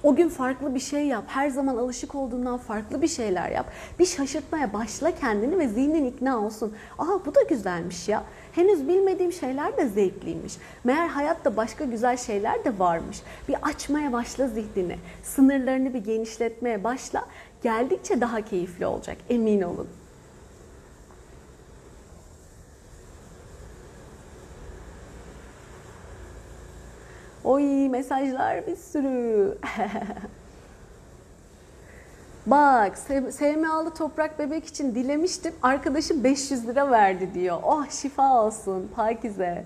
O 0.03 0.17
gün 0.17 0.29
farklı 0.29 0.75
bir 0.75 0.81
şey 0.81 1.07
yap. 1.07 1.25
Her 1.27 1.49
zaman 1.49 1.77
alışık 1.77 2.15
olduğundan 2.15 2.59
farklı 2.59 3.03
bir 3.03 3.09
şeyler 3.09 3.51
yap. 3.51 3.67
Bir 3.99 4.07
şaşırtmaya 4.07 4.73
başla 4.73 5.15
kendini 5.15 5.59
ve 5.59 5.69
zihnin 5.69 6.05
ikna 6.05 6.45
olsun. 6.45 6.75
Aa 6.99 7.27
bu 7.27 7.35
da 7.35 7.43
güzelmiş 7.43 8.09
ya. 8.09 8.25
Henüz 8.53 8.89
bilmediğim 8.89 9.33
şeyler 9.33 9.77
de 9.77 9.89
zevkliymiş. 9.89 10.57
Meğer 10.85 11.09
hayatta 11.09 11.57
başka 11.57 11.85
güzel 11.85 12.17
şeyler 12.17 12.65
de 12.65 12.79
varmış. 12.79 13.23
Bir 13.49 13.57
açmaya 13.63 14.13
başla 14.13 14.49
zihnini. 14.49 14.97
Sınırlarını 15.23 15.95
bir 15.95 16.05
genişletmeye 16.05 16.85
başla. 16.85 17.25
Geldikçe 17.63 18.21
daha 18.21 18.41
keyifli 18.41 18.87
olacak 18.87 19.17
emin 19.31 19.63
olun. 19.63 19.89
Oy 27.49 27.89
mesajlar 27.89 28.67
bir 28.67 28.77
sürü. 28.77 29.59
Bak 32.47 32.99
SMA'lı 33.31 33.95
toprak 33.95 34.39
bebek 34.39 34.67
için 34.67 34.95
dilemiştim. 34.95 35.55
Arkadaşım 35.63 36.25
500 36.25 36.67
lira 36.67 36.91
verdi 36.91 37.35
diyor. 37.35 37.59
Oh 37.63 37.91
şifa 37.91 38.43
olsun 38.43 38.91
Pakize. 38.97 39.65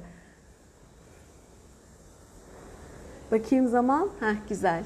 Bakayım 3.33 3.69
zaman. 3.69 4.09
Heh 4.21 4.49
güzel. 4.49 4.85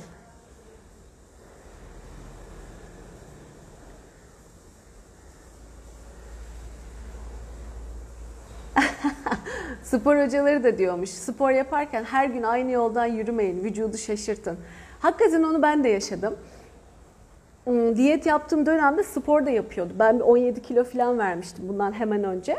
Spor 9.87 10.25
hocaları 10.25 10.65
da 10.65 10.79
diyormuş. 10.79 11.11
Spor 11.11 11.51
yaparken 11.51 12.05
her 12.05 12.27
gün 12.27 12.43
aynı 12.43 12.71
yoldan 12.71 13.07
yürümeyin. 13.07 13.65
Vücudu 13.65 13.99
şaşırtın. 13.99 14.59
Hakikaten 15.01 15.43
onu 15.43 15.63
ben 15.63 15.85
de 15.85 15.89
yaşadım. 15.89 16.37
Hmm, 17.65 17.97
diyet 17.97 18.27
yaptığım 18.27 18.67
dönemde 18.67 19.03
spor 19.03 19.47
da 19.47 19.51
yapıyordu. 19.51 19.93
Ben 19.99 20.21
17 20.21 20.63
kilo 20.63 20.85
falan 20.85 21.19
vermiştim 21.19 21.69
bundan 21.69 21.93
hemen 21.93 22.25
önce. 22.25 22.57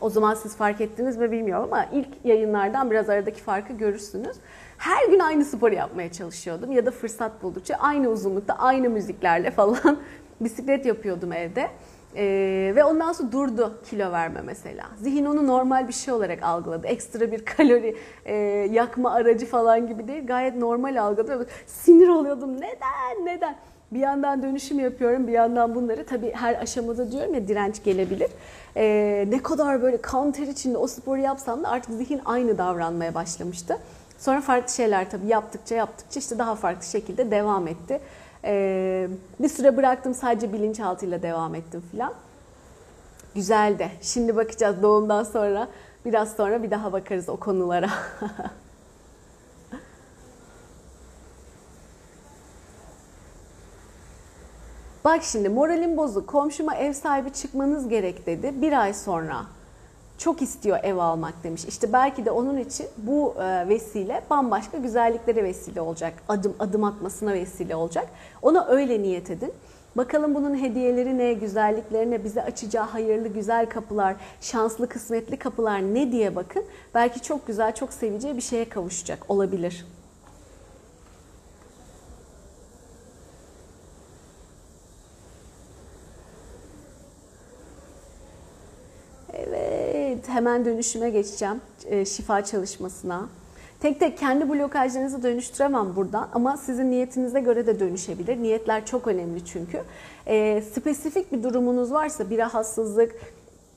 O 0.00 0.10
zaman 0.10 0.34
siz 0.34 0.56
fark 0.56 0.80
ettiniz 0.80 1.16
mi 1.16 1.32
bilmiyorum 1.32 1.68
ama 1.72 1.86
ilk 1.92 2.08
yayınlardan 2.24 2.90
biraz 2.90 3.08
aradaki 3.08 3.42
farkı 3.42 3.72
görürsünüz. 3.72 4.36
Her 4.78 5.08
gün 5.08 5.18
aynı 5.18 5.44
spor 5.44 5.72
yapmaya 5.72 6.12
çalışıyordum 6.12 6.72
ya 6.72 6.86
da 6.86 6.90
fırsat 6.90 7.42
buldukça 7.42 7.74
aynı 7.74 8.08
uzunlukta 8.08 8.54
aynı 8.54 8.90
müziklerle 8.90 9.50
falan 9.50 9.98
bisiklet 10.40 10.86
yapıyordum 10.86 11.32
evde. 11.32 11.70
Ee, 12.16 12.72
ve 12.76 12.84
ondan 12.84 13.12
sonra 13.12 13.32
durdu 13.32 13.78
kilo 13.90 14.12
verme 14.12 14.40
mesela. 14.40 14.86
Zihin 15.02 15.24
onu 15.24 15.46
normal 15.46 15.88
bir 15.88 15.92
şey 15.92 16.14
olarak 16.14 16.42
algıladı. 16.42 16.86
Ekstra 16.86 17.32
bir 17.32 17.44
kalori 17.44 17.96
e, 18.24 18.34
yakma 18.72 19.12
aracı 19.12 19.46
falan 19.46 19.86
gibi 19.86 20.08
değil. 20.08 20.26
Gayet 20.26 20.56
normal 20.56 21.02
algıladı. 21.02 21.46
Sinir 21.66 22.08
oluyordum. 22.08 22.56
Neden? 22.56 23.26
Neden? 23.26 23.56
Bir 23.92 23.98
yandan 23.98 24.42
dönüşüm 24.42 24.80
yapıyorum, 24.80 25.26
bir 25.26 25.32
yandan 25.32 25.74
bunları 25.74 26.06
tabii 26.06 26.32
her 26.32 26.54
aşamada 26.54 27.12
diyorum 27.12 27.34
ya 27.34 27.48
direnç 27.48 27.84
gelebilir. 27.84 28.30
Ee, 28.76 29.24
ne 29.28 29.42
kadar 29.42 29.82
böyle 29.82 30.00
kan 30.00 30.32
içinde 30.32 30.78
o 30.78 30.86
sporu 30.86 31.20
yapsam 31.20 31.64
da 31.64 31.68
artık 31.68 31.94
zihin 31.94 32.20
aynı 32.24 32.58
davranmaya 32.58 33.14
başlamıştı. 33.14 33.78
Sonra 34.18 34.40
farklı 34.40 34.72
şeyler 34.74 35.10
tabii 35.10 35.26
yaptıkça 35.26 35.74
yaptıkça 35.74 36.20
işte 36.20 36.38
daha 36.38 36.54
farklı 36.54 36.86
şekilde 36.86 37.30
devam 37.30 37.68
etti. 37.68 38.00
Ee, 38.44 39.08
bir 39.40 39.48
süre 39.48 39.76
bıraktım 39.76 40.14
sadece 40.14 40.52
bilinçaltıyla 40.52 41.22
devam 41.22 41.54
ettim 41.54 41.82
filan. 41.90 42.12
Güzeldi. 43.34 43.90
Şimdi 44.00 44.36
bakacağız 44.36 44.82
doğumdan 44.82 45.22
sonra. 45.22 45.68
Biraz 46.04 46.32
sonra 46.36 46.62
bir 46.62 46.70
daha 46.70 46.92
bakarız 46.92 47.28
o 47.28 47.36
konulara. 47.36 47.90
Bak 55.04 55.22
şimdi 55.22 55.48
moralim 55.48 55.96
bozuk. 55.96 56.28
Komşuma 56.28 56.74
ev 56.74 56.92
sahibi 56.92 57.32
çıkmanız 57.32 57.88
gerek 57.88 58.26
dedi. 58.26 58.62
Bir 58.62 58.80
ay 58.80 58.94
sonra 58.94 59.46
çok 60.20 60.42
istiyor 60.42 60.78
ev 60.82 60.96
almak 60.96 61.44
demiş. 61.44 61.64
İşte 61.64 61.92
belki 61.92 62.24
de 62.24 62.30
onun 62.30 62.56
için 62.56 62.86
bu 62.96 63.34
e, 63.40 63.68
vesile 63.68 64.22
bambaşka 64.30 64.78
güzelliklere 64.78 65.44
vesile 65.44 65.80
olacak. 65.80 66.14
Adım 66.28 66.54
adım 66.58 66.84
atmasına 66.84 67.32
vesile 67.32 67.76
olacak. 67.76 68.08
Ona 68.42 68.66
öyle 68.66 69.02
niyet 69.02 69.30
edin. 69.30 69.52
Bakalım 69.96 70.34
bunun 70.34 70.62
hediyeleri 70.62 71.18
ne, 71.18 71.32
güzellikleri 71.32 72.10
ne, 72.10 72.24
bize 72.24 72.42
açacağı 72.42 72.84
hayırlı 72.84 73.28
güzel 73.28 73.68
kapılar, 73.68 74.16
şanslı 74.40 74.88
kısmetli 74.88 75.36
kapılar 75.36 75.94
ne 75.94 76.12
diye 76.12 76.36
bakın. 76.36 76.64
Belki 76.94 77.20
çok 77.22 77.46
güzel, 77.46 77.74
çok 77.74 77.92
seveceği 77.92 78.36
bir 78.36 78.42
şeye 78.42 78.68
kavuşacak 78.68 79.30
olabilir. 79.30 79.86
Evet, 89.34 90.19
hemen 90.30 90.64
dönüşüme 90.64 91.10
geçeceğim. 91.10 91.60
E, 91.86 92.04
şifa 92.04 92.44
çalışmasına. 92.44 93.28
Tek 93.80 94.00
tek 94.00 94.18
kendi 94.18 94.48
blokajlarınızı 94.48 95.22
dönüştüremem 95.22 95.96
buradan 95.96 96.28
ama 96.32 96.56
sizin 96.56 96.90
niyetinize 96.90 97.40
göre 97.40 97.66
de 97.66 97.80
dönüşebilir. 97.80 98.42
Niyetler 98.42 98.86
çok 98.86 99.06
önemli 99.06 99.44
çünkü. 99.44 99.82
E, 100.26 100.62
spesifik 100.74 101.32
bir 101.32 101.42
durumunuz 101.42 101.92
varsa 101.92 102.30
bir 102.30 102.38
rahatsızlık, 102.38 103.14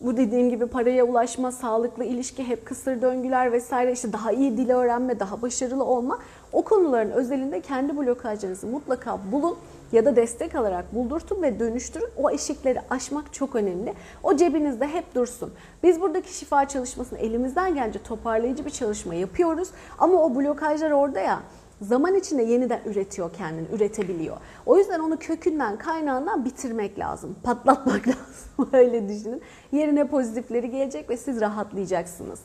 bu 0.01 0.17
dediğim 0.17 0.49
gibi 0.49 0.65
paraya 0.65 1.03
ulaşma, 1.03 1.51
sağlıklı 1.51 2.03
ilişki, 2.03 2.43
hep 2.43 2.65
kısır 2.65 3.01
döngüler 3.01 3.51
vesaire 3.51 3.91
işte 3.91 4.13
daha 4.13 4.31
iyi 4.31 4.57
dil 4.57 4.69
öğrenme, 4.69 5.19
daha 5.19 5.41
başarılı 5.41 5.83
olma. 5.83 6.19
O 6.51 6.61
konuların 6.61 7.11
özelinde 7.11 7.61
kendi 7.61 7.97
blokajlarınızı 7.97 8.67
mutlaka 8.67 9.19
bulun 9.31 9.55
ya 9.93 10.05
da 10.05 10.15
destek 10.15 10.55
alarak 10.55 10.95
buldurtun 10.95 11.41
ve 11.41 11.59
dönüştürün. 11.59 12.07
O 12.17 12.31
eşikleri 12.31 12.81
aşmak 12.89 13.33
çok 13.33 13.55
önemli. 13.55 13.93
O 14.23 14.35
cebinizde 14.35 14.87
hep 14.87 15.15
dursun. 15.15 15.53
Biz 15.83 16.01
buradaki 16.01 16.33
şifa 16.33 16.67
çalışmasını 16.67 17.19
elimizden 17.19 17.75
gelince 17.75 18.03
toparlayıcı 18.03 18.65
bir 18.65 18.69
çalışma 18.69 19.15
yapıyoruz. 19.15 19.69
Ama 19.99 20.23
o 20.23 20.35
blokajlar 20.35 20.91
orada 20.91 21.19
ya 21.19 21.39
zaman 21.81 22.15
içinde 22.15 22.43
yeniden 22.43 22.81
üretiyor 22.85 23.33
kendini, 23.33 23.67
üretebiliyor. 23.75 24.37
O 24.65 24.77
yüzden 24.77 24.99
onu 24.99 25.17
kökünden, 25.17 25.77
kaynağından 25.77 26.45
bitirmek 26.45 26.99
lazım. 26.99 27.35
Patlatmak 27.43 28.07
lazım. 28.07 28.69
Öyle 28.73 29.09
düşünün. 29.09 29.41
Yerine 29.71 30.07
pozitifleri 30.07 30.71
gelecek 30.71 31.09
ve 31.09 31.17
siz 31.17 31.41
rahatlayacaksınız. 31.41 32.39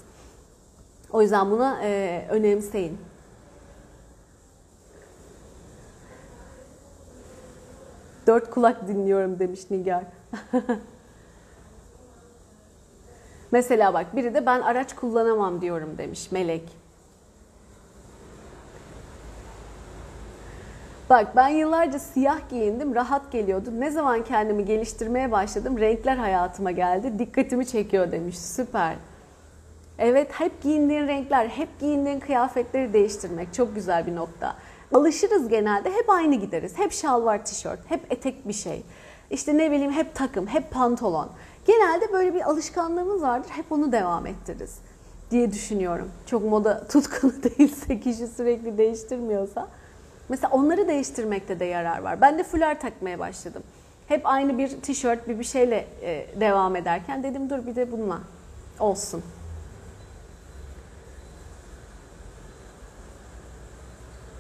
O 1.12 1.22
yüzden 1.22 1.50
buna 1.50 1.82
e, 1.82 2.22
önemseyin. 2.30 2.98
Dört 8.28 8.50
kulak 8.50 8.88
dinliyorum 8.88 9.38
demiş 9.38 9.60
Nigar. 9.70 10.04
Mesela 13.50 13.94
bak 13.94 14.16
biri 14.16 14.34
de 14.34 14.46
ben 14.46 14.60
araç 14.60 14.94
kullanamam 14.94 15.60
diyorum 15.60 15.98
demiş 15.98 16.32
Melek. 16.32 16.62
Bak 21.10 21.36
ben 21.36 21.48
yıllarca 21.48 21.98
siyah 21.98 22.38
giyindim, 22.50 22.94
rahat 22.94 23.32
geliyordu. 23.32 23.70
Ne 23.78 23.90
zaman 23.90 24.24
kendimi 24.24 24.64
geliştirmeye 24.64 25.32
başladım, 25.32 25.78
renkler 25.78 26.16
hayatıma 26.16 26.70
geldi. 26.70 27.18
Dikkatimi 27.18 27.66
çekiyor 27.66 28.12
demiş. 28.12 28.38
Süper. 28.38 28.94
Evet, 29.98 30.30
hep 30.32 30.62
giyindiğin 30.62 31.08
renkler, 31.08 31.46
hep 31.46 31.80
giyindiğin 31.80 32.20
kıyafetleri 32.20 32.92
değiştirmek 32.92 33.54
çok 33.54 33.74
güzel 33.74 34.06
bir 34.06 34.16
nokta. 34.16 34.56
Alışırız 34.94 35.48
genelde, 35.48 35.90
hep 35.90 36.11
aynı 36.11 36.35
gideriz. 36.35 36.79
Hep 36.79 36.92
şalvar, 36.92 37.44
tişört, 37.44 37.90
hep 37.90 38.12
etek 38.12 38.48
bir 38.48 38.53
şey. 38.53 38.83
İşte 39.31 39.59
ne 39.59 39.70
bileyim 39.70 39.92
hep 39.92 40.14
takım, 40.14 40.46
hep 40.46 40.70
pantolon. 40.70 41.29
Genelde 41.66 42.12
böyle 42.12 42.35
bir 42.35 42.42
alışkanlığımız 42.51 43.22
vardır, 43.22 43.51
hep 43.51 43.72
onu 43.72 43.92
devam 43.92 44.27
ettiririz 44.27 44.79
diye 45.31 45.53
düşünüyorum. 45.53 46.11
Çok 46.27 46.44
moda 46.44 46.87
tutkunu 46.88 47.33
değilse, 47.42 48.01
kişi 48.01 48.27
sürekli 48.27 48.79
değiştirmiyorsa. 48.79 49.68
Mesela 50.29 50.51
onları 50.53 50.88
değiştirmekte 50.88 51.61
de 51.61 51.64
yarar 51.64 51.98
var. 51.98 52.20
Ben 52.20 52.38
de 52.38 52.44
fular 52.44 52.81
takmaya 52.81 53.18
başladım. 53.18 53.62
Hep 54.09 54.20
aynı 54.24 54.59
bir 54.59 54.68
tişört, 54.68 55.29
bir 55.29 55.38
bir 55.38 55.44
şeyle 55.44 55.87
e, 56.03 56.27
devam 56.40 56.77
ederken 56.77 57.22
dedim 57.22 57.51
dur 57.51 57.66
bir 57.66 57.77
de 57.77 57.92
bununla 57.92 58.18
olsun. 58.81 59.22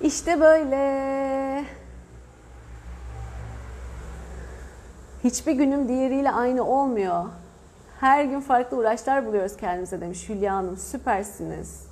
İşte 0.02 0.40
böyle. 0.40 1.64
Hiçbir 5.24 5.52
günüm 5.52 5.88
diğeriyle 5.88 6.30
aynı 6.30 6.64
olmuyor. 6.64 7.24
Her 8.00 8.24
gün 8.24 8.40
farklı 8.40 8.76
uğraşlar 8.76 9.26
buluyoruz 9.26 9.56
kendimize 9.56 10.00
demiş 10.00 10.28
Hülya 10.28 10.54
Hanım. 10.54 10.76
Süpersiniz. 10.76 11.86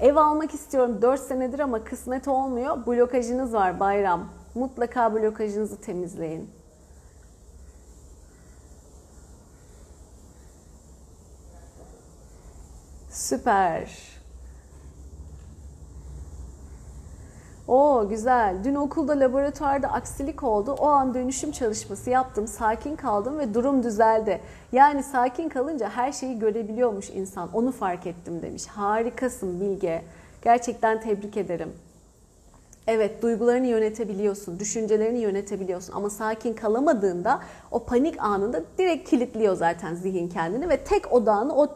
Ev 0.00 0.16
almak 0.16 0.54
istiyorum 0.54 1.02
4 1.02 1.20
senedir 1.20 1.58
ama 1.58 1.84
kısmet 1.84 2.28
olmuyor. 2.28 2.86
Blokajınız 2.86 3.54
var 3.54 3.80
bayram. 3.80 4.28
Mutlaka 4.54 5.14
blokajınızı 5.14 5.80
temizleyin. 5.80 6.50
Süper. 13.10 14.19
O 17.70 18.08
güzel. 18.08 18.56
Dün 18.64 18.74
okulda 18.74 19.20
laboratuvarda 19.20 19.88
aksilik 19.88 20.42
oldu. 20.42 20.76
O 20.78 20.86
an 20.86 21.14
dönüşüm 21.14 21.52
çalışması 21.52 22.10
yaptım. 22.10 22.46
Sakin 22.46 22.96
kaldım 22.96 23.38
ve 23.38 23.54
durum 23.54 23.82
düzeldi. 23.82 24.40
Yani 24.72 25.02
sakin 25.02 25.48
kalınca 25.48 25.88
her 25.88 26.12
şeyi 26.12 26.38
görebiliyormuş 26.38 27.10
insan. 27.10 27.48
Onu 27.52 27.72
fark 27.72 28.06
ettim 28.06 28.42
demiş. 28.42 28.66
Harikasın 28.66 29.60
Bilge. 29.60 30.02
Gerçekten 30.42 31.00
tebrik 31.00 31.36
ederim. 31.36 31.72
Evet, 32.86 33.22
duygularını 33.22 33.66
yönetebiliyorsun, 33.66 34.58
düşüncelerini 34.58 35.18
yönetebiliyorsun 35.18 35.92
ama 35.92 36.10
sakin 36.10 36.54
kalamadığında 36.54 37.40
o 37.70 37.84
panik 37.84 38.22
anında 38.22 38.62
direkt 38.78 39.10
kilitliyor 39.10 39.56
zaten 39.56 39.94
zihin 39.94 40.28
kendini 40.28 40.68
ve 40.68 40.76
tek 40.76 41.12
odağını 41.12 41.56
o 41.56 41.68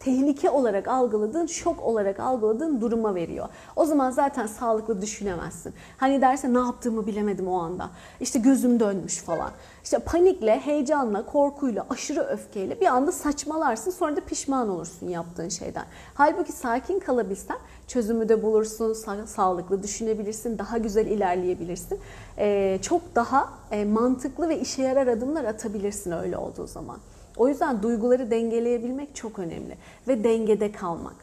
tehlike 0.00 0.50
olarak 0.50 0.88
algıladığın, 0.88 1.46
şok 1.46 1.82
olarak 1.82 2.20
algıladığın 2.20 2.80
duruma 2.80 3.14
veriyor. 3.14 3.48
O 3.76 3.84
zaman 3.84 4.10
zaten 4.10 4.46
sağlıklı 4.46 5.02
düşünemezsin. 5.02 5.74
Hani 5.96 6.20
derse 6.20 6.54
ne 6.54 6.58
yaptığımı 6.58 7.06
bilemedim 7.06 7.48
o 7.48 7.58
anda. 7.58 7.90
İşte 8.20 8.38
gözüm 8.38 8.80
dönmüş 8.80 9.18
falan. 9.18 9.50
İşte 9.84 9.98
panikle, 9.98 10.60
heyecanla, 10.60 11.26
korkuyla, 11.26 11.86
aşırı 11.90 12.20
öfkeyle 12.20 12.80
bir 12.80 12.86
anda 12.86 13.12
saçmalarsın 13.12 13.90
sonra 13.90 14.16
da 14.16 14.20
pişman 14.20 14.68
olursun 14.68 15.08
yaptığın 15.08 15.48
şeyden. 15.48 15.84
Halbuki 16.14 16.52
sakin 16.52 16.98
kalabilsen 16.98 17.58
çözümü 17.88 18.28
de 18.28 18.42
bulursun, 18.42 18.94
sa- 18.94 19.26
sağlıklı 19.26 19.82
düşünebilirsin, 19.82 20.58
daha 20.58 20.78
güzel 20.78 21.06
ilerleyebilirsin. 21.06 22.00
Ee, 22.38 22.78
çok 22.82 23.02
daha 23.14 23.48
e, 23.70 23.84
mantıklı 23.84 24.48
ve 24.48 24.60
işe 24.60 24.82
yarar 24.82 25.06
adımlar 25.06 25.44
atabilirsin 25.44 26.12
öyle 26.12 26.36
olduğu 26.36 26.66
zaman. 26.66 26.96
O 27.36 27.48
yüzden 27.48 27.82
duyguları 27.82 28.30
dengeleyebilmek 28.30 29.14
çok 29.14 29.38
önemli 29.38 29.76
ve 30.08 30.24
dengede 30.24 30.72
kalmak. 30.72 31.16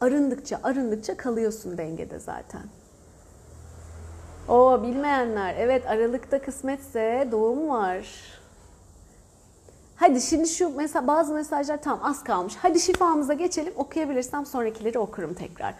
Arındıkça 0.00 0.60
arındıkça 0.62 1.16
kalıyorsun 1.16 1.78
dengede 1.78 2.18
zaten. 2.18 2.62
O 4.48 4.82
bilmeyenler 4.82 5.54
evet 5.58 5.86
Aralık'ta 5.86 6.42
kısmetse 6.42 7.28
doğum 7.32 7.68
var. 7.68 8.06
Hadi 9.96 10.20
şimdi 10.20 10.48
şu 10.48 10.76
mesela 10.76 11.06
bazı 11.06 11.34
mesajlar 11.34 11.82
tam 11.82 12.00
az 12.02 12.24
kalmış. 12.24 12.54
Hadi 12.62 12.80
şifamıza 12.80 13.34
geçelim. 13.34 13.72
Okuyabilirsem 13.76 14.46
sonrakileri 14.46 14.98
okurum 14.98 15.34
tekrar. 15.34 15.74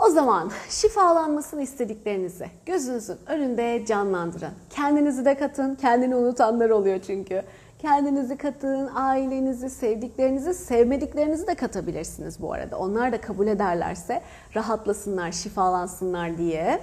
O 0.00 0.10
zaman 0.10 0.50
şifalanmasını 0.68 1.62
istediklerinizi 1.62 2.46
gözünüzün 2.66 3.16
önünde 3.26 3.86
canlandırın. 3.86 4.52
Kendinizi 4.70 5.24
de 5.24 5.38
katın. 5.38 5.74
Kendini 5.74 6.16
unutanlar 6.16 6.70
oluyor 6.70 7.00
çünkü. 7.06 7.42
Kendinizi 7.78 8.36
katın, 8.36 8.90
ailenizi, 8.94 9.70
sevdiklerinizi, 9.70 10.54
sevmediklerinizi 10.54 11.46
de 11.46 11.54
katabilirsiniz 11.54 12.42
bu 12.42 12.52
arada. 12.52 12.78
Onlar 12.78 13.12
da 13.12 13.20
kabul 13.20 13.46
ederlerse 13.46 14.22
rahatlasınlar, 14.54 15.32
şifalansınlar 15.32 16.38
diye. 16.38 16.80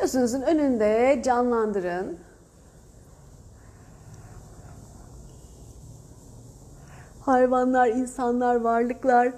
Gözünüzün 0.00 0.42
önünde 0.42 1.22
canlandırın. 1.24 2.18
Hayvanlar, 7.20 7.88
insanlar, 7.88 8.56
varlıklar, 8.60 9.32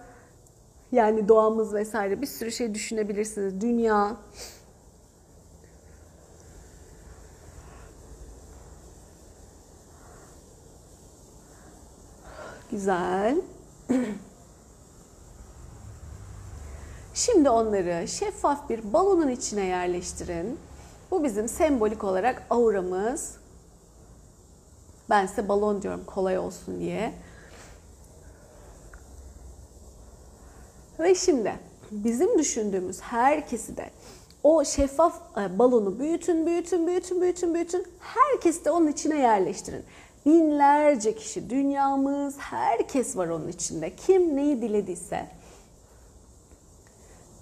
yani 0.93 1.29
doğamız 1.29 1.75
vesaire 1.75 2.23
bir 2.23 2.27
sürü 2.27 2.53
şey 2.53 2.75
düşünebilirsiniz. 2.75 3.61
Dünya, 3.61 4.17
Güzel. 12.77 13.37
Şimdi 17.15 17.51
onları 17.51 18.09
şeffaf 18.09 18.69
bir 18.69 18.93
balonun 18.93 19.29
içine 19.29 19.65
yerleştirin. 19.65 20.59
Bu 21.11 21.25
bizim 21.25 21.49
sembolik 21.49 22.05
olarak 22.05 22.43
auramız. 22.51 23.37
Ben 25.11 25.27
size 25.27 25.49
balon 25.49 25.83
diyorum 25.83 26.05
kolay 26.07 26.39
olsun 26.39 26.81
diye. 26.81 27.15
Ve 30.99 31.15
şimdi 31.15 31.59
bizim 31.91 32.39
düşündüğümüz 32.39 33.01
herkesi 33.01 33.77
de 33.77 33.91
O 34.43 34.65
şeffaf 34.65 35.21
e, 35.39 35.59
balonu 35.59 35.99
büyütün, 35.99 36.47
büyütün, 36.47 36.87
büyütün, 36.87 37.21
büyütün, 37.21 37.55
büyütün. 37.55 37.87
Herkes 38.01 38.65
de 38.65 38.71
onun 38.71 38.87
içine 38.87 39.19
yerleştirin. 39.19 39.85
Binlerce 40.27 41.15
kişi, 41.15 41.51
dünyamız, 41.51 42.39
herkes 42.39 43.17
var 43.17 43.29
onun 43.29 43.49
içinde. 43.49 43.97
Kim 43.97 44.37
neyi 44.37 44.63
dilediyse. 44.63 45.27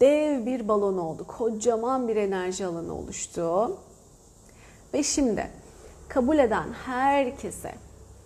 Dev 0.01 0.47
bir 0.47 0.68
balon 0.68 0.99
oldu. 0.99 1.27
Kocaman 1.27 2.09
bir 2.09 2.16
enerji 2.16 2.66
alanı 2.66 2.94
oluştu. 2.94 3.77
Ve 4.94 5.03
şimdi 5.03 5.51
kabul 6.09 6.38
eden 6.38 6.73
herkese 6.87 7.75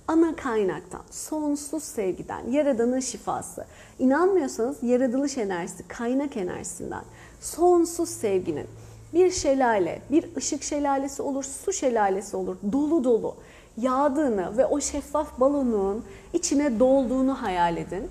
ana 0.08 0.36
kaynaktan, 0.36 1.02
sonsuz 1.10 1.82
sevgiden, 1.82 2.50
yaradanın 2.50 3.00
şifası. 3.00 3.66
İnanmıyorsanız 3.98 4.82
yaratılış 4.82 5.38
enerjisi, 5.38 5.88
kaynak 5.88 6.36
enerjisinden, 6.36 7.04
sonsuz 7.40 8.08
sevginin 8.08 8.66
bir 9.14 9.30
şelale, 9.30 10.02
bir 10.10 10.36
ışık 10.36 10.62
şelalesi 10.62 11.22
olur, 11.22 11.44
su 11.44 11.72
şelalesi 11.72 12.36
olur, 12.36 12.56
dolu 12.72 13.04
dolu 13.04 13.34
yağdığını 13.80 14.58
ve 14.58 14.66
o 14.66 14.80
şeffaf 14.80 15.40
balonun 15.40 16.04
içine 16.32 16.80
dolduğunu 16.80 17.42
hayal 17.42 17.76
edin. 17.76 18.10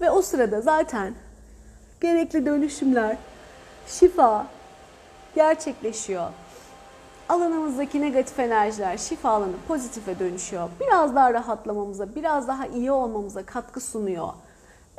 Ve 0.00 0.10
o 0.10 0.22
sırada 0.22 0.60
zaten 0.60 1.14
gerekli 2.00 2.46
dönüşümler, 2.46 3.16
şifa 3.86 4.46
gerçekleşiyor. 5.34 6.28
Alanımızdaki 7.28 8.00
negatif 8.00 8.38
enerjiler 8.38 8.96
şifalanıp 8.96 9.68
pozitife 9.68 10.18
dönüşüyor. 10.18 10.68
Biraz 10.80 11.14
daha 11.14 11.34
rahatlamamıza, 11.34 12.14
biraz 12.14 12.48
daha 12.48 12.66
iyi 12.66 12.90
olmamıza 12.90 13.46
katkı 13.46 13.80
sunuyor. 13.80 14.28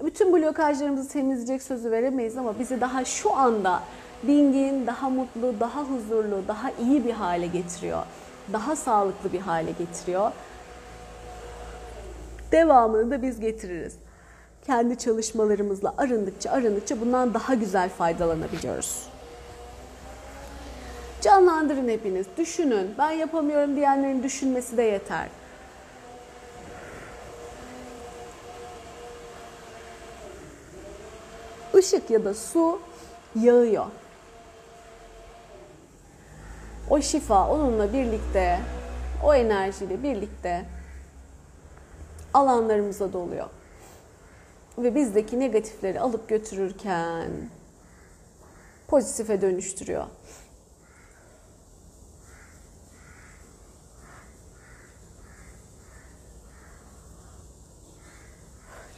Bütün 0.04 0.34
blokajlarımızı 0.34 1.10
temizleyecek 1.10 1.63
sözü 1.63 1.91
veremeyiz 1.91 2.38
ama 2.38 2.60
bizi 2.60 2.82
daha 2.82 3.06
şu 3.06 3.36
anda 3.36 3.80
dingin, 4.28 4.88
daha 4.88 5.10
mutlu, 5.10 5.60
daha 5.60 5.82
huzurlu, 5.84 6.47
daha 6.47 6.71
iyi 6.71 7.06
bir 7.06 7.12
hale 7.12 7.47
getiriyor. 7.47 8.04
Daha 8.53 8.75
sağlıklı 8.75 9.34
bir 9.34 9.39
hale 9.39 9.71
getiriyor. 9.71 10.31
Devamını 12.51 13.12
da 13.12 13.21
biz 13.21 13.39
getiririz. 13.39 13.95
Kendi 14.65 14.97
çalışmalarımızla 14.97 15.93
arındıkça 15.97 16.51
arındıkça 16.51 17.01
bundan 17.01 17.34
daha 17.34 17.53
güzel 17.53 17.89
faydalanabiliyoruz. 17.89 19.08
Canlandırın 21.21 21.89
hepiniz. 21.89 22.25
Düşünün. 22.38 22.95
Ben 22.97 23.12
yapamıyorum 23.12 23.75
diyenlerin 23.75 24.23
düşünmesi 24.23 24.77
de 24.77 24.84
yeter. 24.84 25.27
Işık 31.79 32.10
ya 32.10 32.25
da 32.25 32.34
su 32.34 32.79
yağıyor. 33.36 33.86
O 36.89 37.02
şifa 37.02 37.50
onunla 37.50 37.93
birlikte, 37.93 38.60
o 39.24 39.34
enerjiyle 39.34 40.04
birlikte 40.04 40.65
alanlarımıza 42.34 43.13
doluyor. 43.13 43.50
Ve 44.78 44.95
bizdeki 44.95 45.39
negatifleri 45.39 46.00
alıp 46.00 46.30
götürürken 46.30 47.32
pozitife 48.88 49.41
dönüştürüyor. 49.41 50.06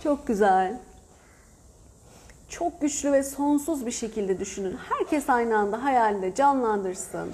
Çok 0.04 0.28
güzel. 0.28 0.80
Çok 2.50 2.82
güçlü 2.82 3.12
ve 3.12 3.24
sonsuz 3.24 3.86
bir 3.86 3.92
şekilde 3.92 4.40
düşünün. 4.40 4.78
Herkes 4.90 5.30
aynı 5.30 5.58
anda 5.58 5.84
hayalinde 5.84 6.36
canlandırsın. 6.36 7.34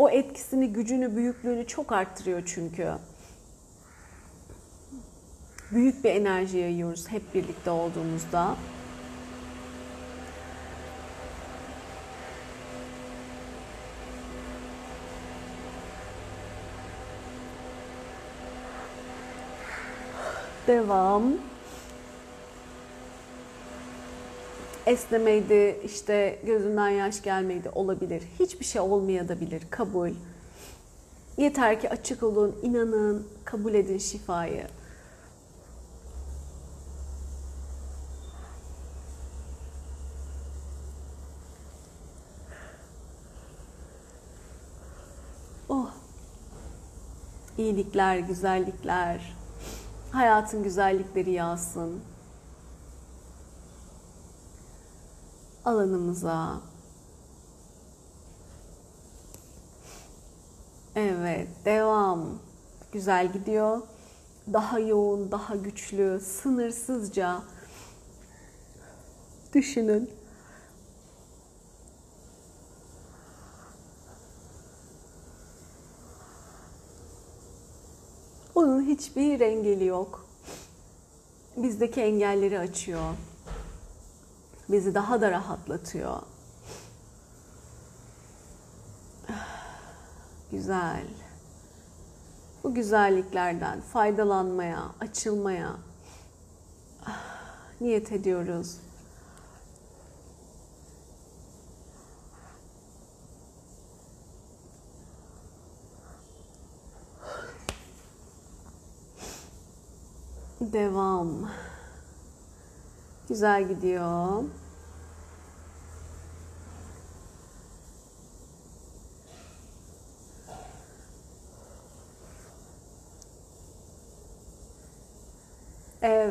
O 0.00 0.10
etkisini, 0.10 0.72
gücünü, 0.72 1.16
büyüklüğünü 1.16 1.66
çok 1.66 1.92
arttırıyor 1.92 2.42
çünkü. 2.46 2.92
Büyük 5.72 6.04
bir 6.04 6.10
enerji 6.10 6.58
yayıyoruz 6.58 7.08
hep 7.08 7.34
birlikte 7.34 7.70
olduğumuzda. 7.70 8.56
Devam. 20.66 21.49
Esnemeydi, 24.90 25.80
işte 25.84 26.38
gözünden 26.44 26.88
yaş 26.88 27.22
gelmeydi 27.22 27.70
olabilir. 27.74 28.22
Hiçbir 28.40 28.64
şey 28.64 28.80
olmayabilir. 28.80 29.62
Kabul. 29.70 30.10
Yeter 31.36 31.80
ki 31.80 31.90
açık 31.90 32.22
olun, 32.22 32.56
inanın, 32.62 33.28
kabul 33.44 33.74
edin 33.74 33.98
şifayı. 33.98 34.66
Oh. 45.68 45.90
İyilikler, 47.58 48.18
güzellikler, 48.18 49.36
hayatın 50.12 50.62
güzellikleri 50.62 51.30
yağsın. 51.30 52.00
Alanımıza. 55.64 56.60
Evet, 60.96 61.48
devam. 61.64 62.38
Güzel 62.92 63.32
gidiyor. 63.32 63.82
Daha 64.52 64.78
yoğun, 64.78 65.30
daha 65.30 65.56
güçlü, 65.56 66.20
sınırsızca 66.20 67.42
düşünün. 69.54 70.10
Onun 78.54 78.82
hiçbir 78.82 79.40
engeli 79.40 79.84
yok. 79.84 80.26
Bizdeki 81.56 82.00
engelleri 82.00 82.58
açıyor 82.58 83.14
bizi 84.72 84.94
daha 84.94 85.20
da 85.20 85.30
rahatlatıyor. 85.30 86.22
Güzel. 90.50 91.06
Bu 92.64 92.74
güzelliklerden 92.74 93.80
faydalanmaya, 93.80 94.82
açılmaya 95.00 95.76
niyet 97.80 98.12
ediyoruz. 98.12 98.76
Devam. 110.60 111.50
Güzel 113.28 113.68
gidiyor. 113.68 114.42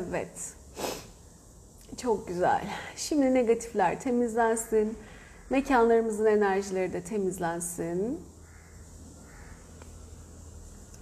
Evet. 0.09 0.53
Çok 1.97 2.27
güzel. 2.27 2.63
Şimdi 2.95 3.33
negatifler 3.33 4.01
temizlensin. 4.01 4.97
Mekanlarımızın 5.49 6.25
enerjileri 6.25 6.93
de 6.93 7.03
temizlensin. 7.03 8.19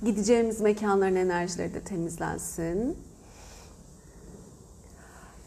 Gideceğimiz 0.03 0.61
mekanların 0.61 1.15
enerjileri 1.15 1.73
de 1.73 1.81
temizlensin 1.81 2.97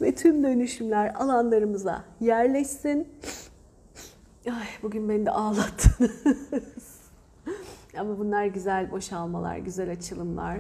ve 0.01 0.15
tüm 0.15 0.43
dönüşümler 0.43 1.15
alanlarımıza 1.15 2.05
yerleşsin. 2.21 3.09
Ay 4.47 4.67
bugün 4.83 5.09
beni 5.09 5.27
de 5.27 5.31
ağlattınız. 5.31 7.01
Ama 7.99 8.19
bunlar 8.19 8.45
güzel 8.45 8.91
boşalmalar, 8.91 9.57
güzel 9.57 9.93
açılımlar. 9.93 10.59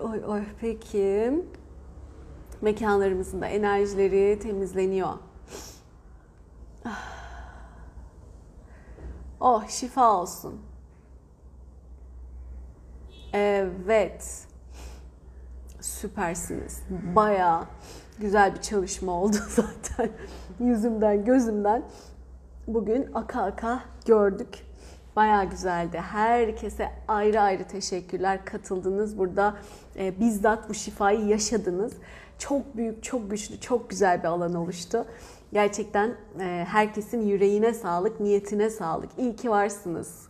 Oy 0.00 0.24
oy 0.26 0.42
peki. 0.60 1.32
Mekanlarımızın 2.60 3.40
da 3.40 3.46
enerjileri 3.46 4.38
temizleniyor. 4.38 5.12
Oh 9.40 9.68
şifa 9.68 10.12
olsun. 10.20 10.60
Evet. 13.32 14.46
Süpersiniz. 15.80 16.82
Bayağı 17.16 17.64
güzel 18.20 18.54
bir 18.54 18.60
çalışma 18.60 19.12
oldu 19.12 19.36
zaten. 19.48 20.10
Yüzümden, 20.60 21.24
gözümden 21.24 21.82
bugün 22.66 23.10
aka 23.14 23.42
aka 23.42 23.80
gördük. 24.06 24.67
Bayağı 25.18 25.44
güzeldi. 25.44 25.98
Herkese 25.98 26.92
ayrı 27.08 27.40
ayrı 27.40 27.64
teşekkürler. 27.64 28.44
Katıldınız. 28.44 29.18
Burada 29.18 29.56
e, 29.96 30.20
bizzat 30.20 30.68
bu 30.68 30.74
şifayı 30.74 31.26
yaşadınız. 31.26 31.92
Çok 32.38 32.76
büyük, 32.76 33.02
çok 33.02 33.30
güçlü, 33.30 33.60
çok 33.60 33.90
güzel 33.90 34.22
bir 34.22 34.28
alan 34.28 34.54
oluştu. 34.54 35.06
Gerçekten 35.52 36.14
e, 36.40 36.66
herkesin 36.68 37.22
yüreğine 37.22 37.74
sağlık, 37.74 38.20
niyetine 38.20 38.70
sağlık. 38.70 39.10
İyi 39.18 39.36
ki 39.36 39.50
varsınız. 39.50 40.28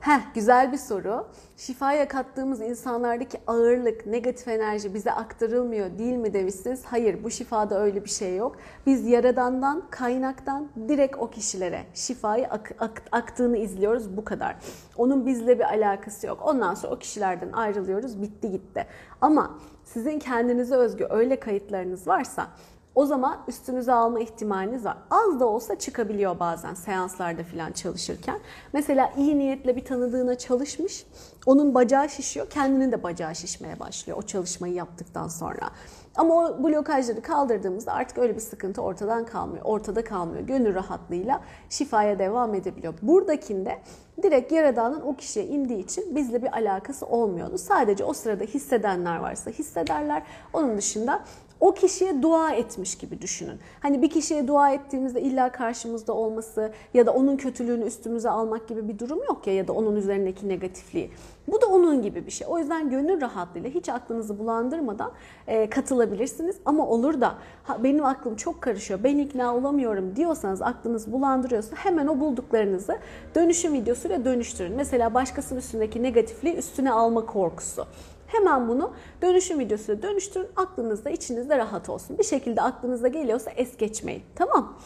Heh, 0.00 0.20
güzel 0.34 0.72
bir 0.72 0.76
soru. 0.76 1.26
Şifaya 1.56 2.08
kattığımız 2.08 2.60
insanlardaki 2.60 3.38
ağırlık, 3.46 4.06
negatif 4.06 4.48
enerji 4.48 4.94
bize 4.94 5.12
aktarılmıyor 5.12 5.98
değil 5.98 6.16
mi 6.16 6.32
demişsiniz? 6.34 6.84
Hayır, 6.84 7.24
bu 7.24 7.30
şifada 7.30 7.80
öyle 7.82 8.04
bir 8.04 8.10
şey 8.10 8.36
yok. 8.36 8.56
Biz 8.86 9.06
yaradandan, 9.06 9.82
kaynaktan 9.90 10.68
direkt 10.88 11.16
o 11.18 11.30
kişilere 11.30 11.82
şifayı 11.94 12.48
ak- 12.48 12.74
ak- 12.78 13.02
aktığını 13.12 13.56
izliyoruz 13.58 14.16
bu 14.16 14.24
kadar. 14.24 14.56
Onun 14.96 15.26
bizle 15.26 15.58
bir 15.58 15.64
alakası 15.64 16.26
yok. 16.26 16.38
Ondan 16.44 16.74
sonra 16.74 16.94
o 16.94 16.98
kişilerden 16.98 17.52
ayrılıyoruz, 17.52 18.22
bitti 18.22 18.50
gitti. 18.50 18.86
Ama 19.20 19.58
sizin 19.84 20.18
kendinize 20.18 20.76
özgü 20.76 21.06
öyle 21.10 21.40
kayıtlarınız 21.40 22.06
varsa 22.08 22.46
o 22.94 23.06
zaman 23.06 23.38
üstünüze 23.48 23.92
alma 23.92 24.20
ihtimaliniz 24.20 24.84
var. 24.84 24.96
Az 25.10 25.40
da 25.40 25.46
olsa 25.46 25.78
çıkabiliyor 25.78 26.40
bazen 26.40 26.74
seanslarda 26.74 27.44
falan 27.44 27.72
çalışırken. 27.72 28.38
Mesela 28.72 29.12
iyi 29.16 29.38
niyetle 29.38 29.76
bir 29.76 29.84
tanıdığına 29.84 30.38
çalışmış, 30.38 31.06
onun 31.46 31.74
bacağı 31.74 32.08
şişiyor, 32.08 32.50
kendinin 32.50 32.92
de 32.92 33.02
bacağı 33.02 33.34
şişmeye 33.34 33.80
başlıyor 33.80 34.18
o 34.18 34.22
çalışmayı 34.22 34.74
yaptıktan 34.74 35.28
sonra. 35.28 35.70
Ama 36.16 36.34
o 36.34 36.64
blokajları 36.64 37.22
kaldırdığımızda 37.22 37.92
artık 37.92 38.18
öyle 38.18 38.34
bir 38.34 38.40
sıkıntı 38.40 38.82
ortadan 38.82 39.26
kalmıyor. 39.26 39.64
Ortada 39.64 40.04
kalmıyor. 40.04 40.42
Gönül 40.42 40.74
rahatlığıyla 40.74 41.40
şifaya 41.68 42.18
devam 42.18 42.54
edebiliyor. 42.54 42.94
Buradakinde 43.02 43.78
direkt 44.22 44.52
Yaradan'ın 44.52 45.00
o 45.00 45.16
kişiye 45.16 45.46
indiği 45.46 45.84
için 45.84 46.16
bizle 46.16 46.42
bir 46.42 46.52
alakası 46.52 47.06
olmuyordu. 47.06 47.58
Sadece 47.58 48.04
o 48.04 48.12
sırada 48.12 48.44
hissedenler 48.44 49.16
varsa 49.16 49.50
hissederler. 49.50 50.22
Onun 50.52 50.76
dışında 50.76 51.24
o 51.60 51.74
kişiye 51.74 52.22
dua 52.22 52.52
etmiş 52.52 52.98
gibi 52.98 53.22
düşünün. 53.22 53.58
Hani 53.80 54.02
bir 54.02 54.10
kişiye 54.10 54.48
dua 54.48 54.70
ettiğimizde 54.70 55.20
illa 55.20 55.52
karşımızda 55.52 56.12
olması 56.12 56.72
ya 56.94 57.06
da 57.06 57.12
onun 57.12 57.36
kötülüğünü 57.36 57.84
üstümüze 57.84 58.30
almak 58.30 58.68
gibi 58.68 58.88
bir 58.88 58.98
durum 58.98 59.18
yok 59.28 59.46
ya 59.46 59.54
ya 59.54 59.68
da 59.68 59.72
onun 59.72 59.96
üzerindeki 59.96 60.48
negatifliği. 60.48 61.10
Bu 61.48 61.62
da 61.62 61.66
onun 61.66 62.02
gibi 62.02 62.26
bir 62.26 62.30
şey. 62.30 62.46
O 62.50 62.58
yüzden 62.58 62.90
gönül 62.90 63.20
rahatlığıyla 63.20 63.70
hiç 63.70 63.88
aklınızı 63.88 64.38
bulandırmadan 64.38 65.12
e, 65.46 65.70
katılabilirsiniz. 65.70 66.56
Ama 66.64 66.86
olur 66.86 67.20
da 67.20 67.34
ha, 67.62 67.84
benim 67.84 68.04
aklım 68.04 68.36
çok 68.36 68.62
karışıyor, 68.62 69.04
ben 69.04 69.18
ikna 69.18 69.56
olamıyorum 69.56 70.16
diyorsanız 70.16 70.62
aklınız 70.62 71.12
bulandırıyorsa 71.12 71.76
hemen 71.76 72.06
o 72.06 72.20
bulduklarınızı 72.20 72.98
dönüşüm 73.34 73.72
videosuyla 73.72 74.24
dönüştürün. 74.24 74.72
Mesela 74.76 75.14
başkasının 75.14 75.60
üstündeki 75.60 76.02
negatifliği 76.02 76.56
üstüne 76.56 76.92
alma 76.92 77.26
korkusu. 77.26 77.86
Hemen 78.32 78.68
bunu 78.68 78.92
dönüşüm 79.22 79.58
videosuna 79.58 80.02
dönüştürün. 80.02 80.48
Aklınızda, 80.56 81.10
içinizde 81.10 81.58
rahat 81.58 81.88
olsun. 81.88 82.18
Bir 82.18 82.24
şekilde 82.24 82.62
aklınıza 82.62 83.08
geliyorsa 83.08 83.50
es 83.50 83.76
geçmeyin. 83.76 84.22
Tamam. 84.34 84.78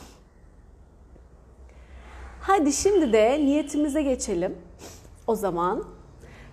Hadi 2.41 2.73
şimdi 2.73 3.13
de 3.13 3.39
niyetimize 3.39 4.03
geçelim. 4.03 4.57
O 5.27 5.35
zaman 5.35 5.85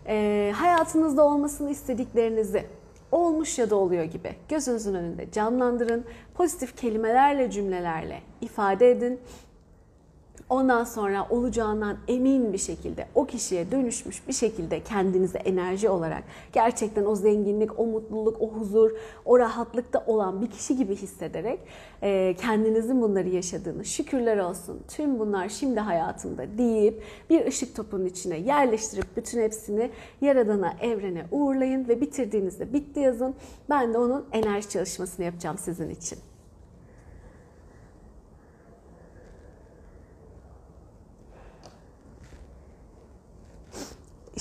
e, 0.07 0.53
hayatınızda 0.55 1.23
olmasını 1.23 1.71
istediklerinizi 1.71 2.65
olmuş 3.11 3.59
ya 3.59 3.69
da 3.69 3.75
oluyor 3.75 4.03
gibi 4.03 4.35
gözünüzün 4.49 4.93
önünde 4.93 5.31
canlandırın. 5.31 6.05
Pozitif 6.33 6.77
kelimelerle, 6.77 7.51
cümlelerle 7.51 8.21
ifade 8.41 8.91
edin. 8.91 9.19
Ondan 10.51 10.83
sonra 10.83 11.27
olacağından 11.29 11.97
emin 12.07 12.53
bir 12.53 12.57
şekilde 12.57 13.07
o 13.15 13.25
kişiye 13.25 13.71
dönüşmüş 13.71 14.27
bir 14.27 14.33
şekilde 14.33 14.83
kendinize 14.83 15.37
enerji 15.37 15.89
olarak 15.89 16.23
gerçekten 16.53 17.05
o 17.05 17.15
zenginlik, 17.15 17.79
o 17.79 17.85
mutluluk, 17.85 18.41
o 18.41 18.49
huzur, 18.49 18.91
o 19.25 19.39
rahatlıkta 19.39 20.03
olan 20.07 20.41
bir 20.41 20.47
kişi 20.47 20.77
gibi 20.77 20.95
hissederek 20.95 21.59
e, 22.03 22.35
kendinizin 22.41 23.01
bunları 23.01 23.29
yaşadığını 23.29 23.85
şükürler 23.85 24.37
olsun 24.37 24.81
tüm 24.87 25.19
bunlar 25.19 25.49
şimdi 25.49 25.79
hayatımda 25.79 26.57
deyip 26.57 27.03
bir 27.29 27.45
ışık 27.45 27.75
topunun 27.75 28.05
içine 28.05 28.37
yerleştirip 28.37 29.17
bütün 29.17 29.41
hepsini 29.41 29.91
Yaradan'a, 30.21 30.73
evrene 30.81 31.25
uğurlayın 31.31 31.87
ve 31.87 32.01
bitirdiğinizde 32.01 32.73
bitti 32.73 32.99
yazın. 32.99 33.35
Ben 33.69 33.93
de 33.93 33.97
onun 33.97 34.25
enerji 34.31 34.69
çalışmasını 34.69 35.25
yapacağım 35.25 35.57
sizin 35.57 35.89
için. 35.89 36.19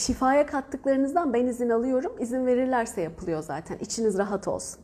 Şifaya 0.00 0.46
kattıklarınızdan 0.46 1.32
ben 1.32 1.46
izin 1.46 1.70
alıyorum. 1.70 2.12
İzin 2.20 2.46
verirlerse 2.46 3.00
yapılıyor 3.00 3.42
zaten. 3.42 3.78
İçiniz 3.78 4.18
rahat 4.18 4.48
olsun. 4.48 4.80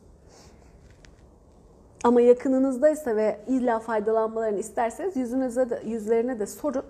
Ama 2.03 2.21
yakınınızdaysa 2.21 3.15
ve 3.15 3.39
illa 3.47 3.79
faydalanmalarını 3.79 4.59
isterseniz 4.59 5.15
yüzünüze 5.15 5.69
de, 5.69 5.81
yüzlerine 5.85 6.39
de 6.39 6.45
sorun. 6.45 6.85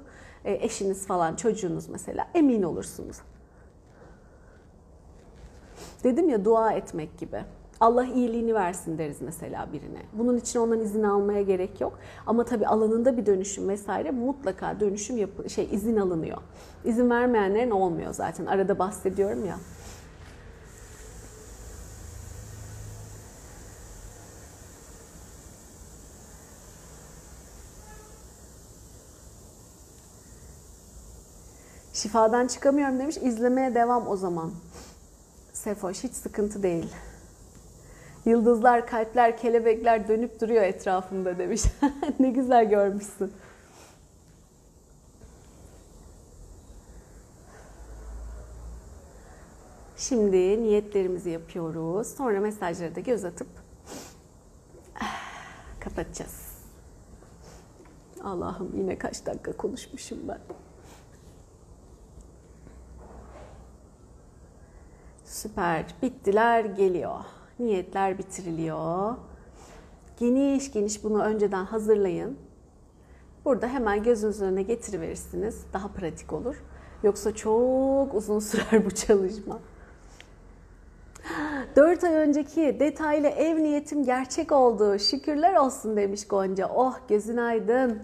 E, 0.46 0.54
eşiniz 0.54 1.08
falan, 1.08 1.36
çocuğunuz 1.36 1.90
mesela 1.90 2.28
emin 2.34 2.64
olursunuz. 2.64 3.18
Dedim 6.04 6.30
ya 6.30 6.46
dua 6.46 6.72
etmek 6.72 7.18
gibi. 7.18 7.44
Allah 7.80 8.06
iyiliğini 8.06 8.54
versin 8.54 8.98
deriz 8.98 9.22
mesela 9.22 9.68
birine. 9.74 10.02
Bunun 10.14 10.38
için 10.38 10.60
ondan 10.60 10.80
izin 10.80 11.04
almaya 11.04 11.42
gerek 11.42 11.82
yok. 11.82 12.00
Ama 12.26 12.44
tabii 12.44 12.68
alanında 12.68 13.18
bir 13.18 13.26
dönüşüm 13.26 13.70
vesaire 13.70 14.12
mutlaka 14.12 14.80
dönüşüm 14.80 15.18
yapı 15.18 15.50
şey 15.50 15.70
izin 15.72 15.98
alınıyor. 15.98 16.38
İzin 16.86 17.10
vermeyenlerin 17.10 17.72
olmuyor 17.72 18.14
zaten. 18.14 18.46
Arada 18.46 18.80
bahsediyorum 18.80 19.46
ya. 19.46 19.58
Şifadan 31.94 32.48
çıkamıyorum 32.48 33.00
demiş. 33.00 33.18
İzlemeye 33.18 33.76
devam 33.76 34.08
o 34.08 34.16
zaman. 34.16 34.52
Sefoş 35.54 36.04
hiç 36.04 36.14
sıkıntı 36.14 36.64
değil. 36.64 36.88
Yıldızlar, 38.28 38.88
kalpler, 38.88 39.38
kelebekler 39.38 40.08
dönüp 40.08 40.42
duruyor 40.42 40.64
etrafımda 40.64 41.38
demiş. 41.38 41.62
ne 42.20 42.30
güzel 42.30 42.70
görmüşsün. 42.70 43.34
Şimdi 49.98 50.64
niyetlerimizi 50.64 51.30
yapıyoruz. 51.30 52.08
Sonra 52.08 52.40
mesajları 52.40 52.96
da 52.96 53.00
göz 53.00 53.26
atıp 53.26 53.48
kapatacağız. 55.80 56.48
Allah'ım 58.24 58.72
yine 58.78 58.98
kaç 58.98 59.26
dakika 59.26 59.58
konuşmuşum 59.58 60.20
ben. 60.28 60.40
Süper. 65.26 65.86
Bittiler 66.02 66.66
geliyor. 66.66 67.37
Niyetler 67.60 68.18
bitiriliyor. 68.18 69.16
Geniş 70.20 70.72
geniş 70.72 71.04
bunu 71.04 71.24
önceden 71.24 71.66
hazırlayın. 71.66 72.38
Burada 73.46 73.68
hemen 73.68 74.04
gözünüzün 74.04 74.46
önüne 74.46 74.62
getiriverirsiniz. 74.62 75.66
Daha 75.74 75.88
pratik 75.88 76.34
olur. 76.34 76.56
Yoksa 77.04 77.36
çok 77.36 78.14
uzun 78.14 78.40
sürer 78.50 78.86
bu 78.86 78.92
çalışma. 78.92 79.60
4 81.76 82.04
ay 82.04 82.14
önceki 82.14 82.78
detaylı 82.80 83.28
ev 83.28 83.64
niyetim 83.64 84.04
gerçek 84.04 84.52
oldu. 84.52 85.00
Şükürler 85.00 85.56
olsun 85.56 85.98
demiş 85.98 86.28
Gonca. 86.28 86.70
Oh 86.70 86.96
gözün 87.08 87.38
aydın. 87.38 88.00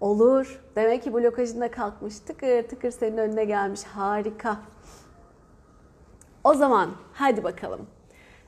Olur. 0.00 0.62
Demek 0.76 1.02
ki 1.02 1.14
blokajında 1.14 1.70
kalkmış. 1.70 2.18
Tıkır 2.18 2.62
tıkır 2.62 2.90
senin 2.90 3.16
önüne 3.16 3.44
gelmiş. 3.44 3.84
Harika. 3.84 4.58
O 6.44 6.54
zaman 6.54 6.90
hadi 7.12 7.44
bakalım. 7.44 7.86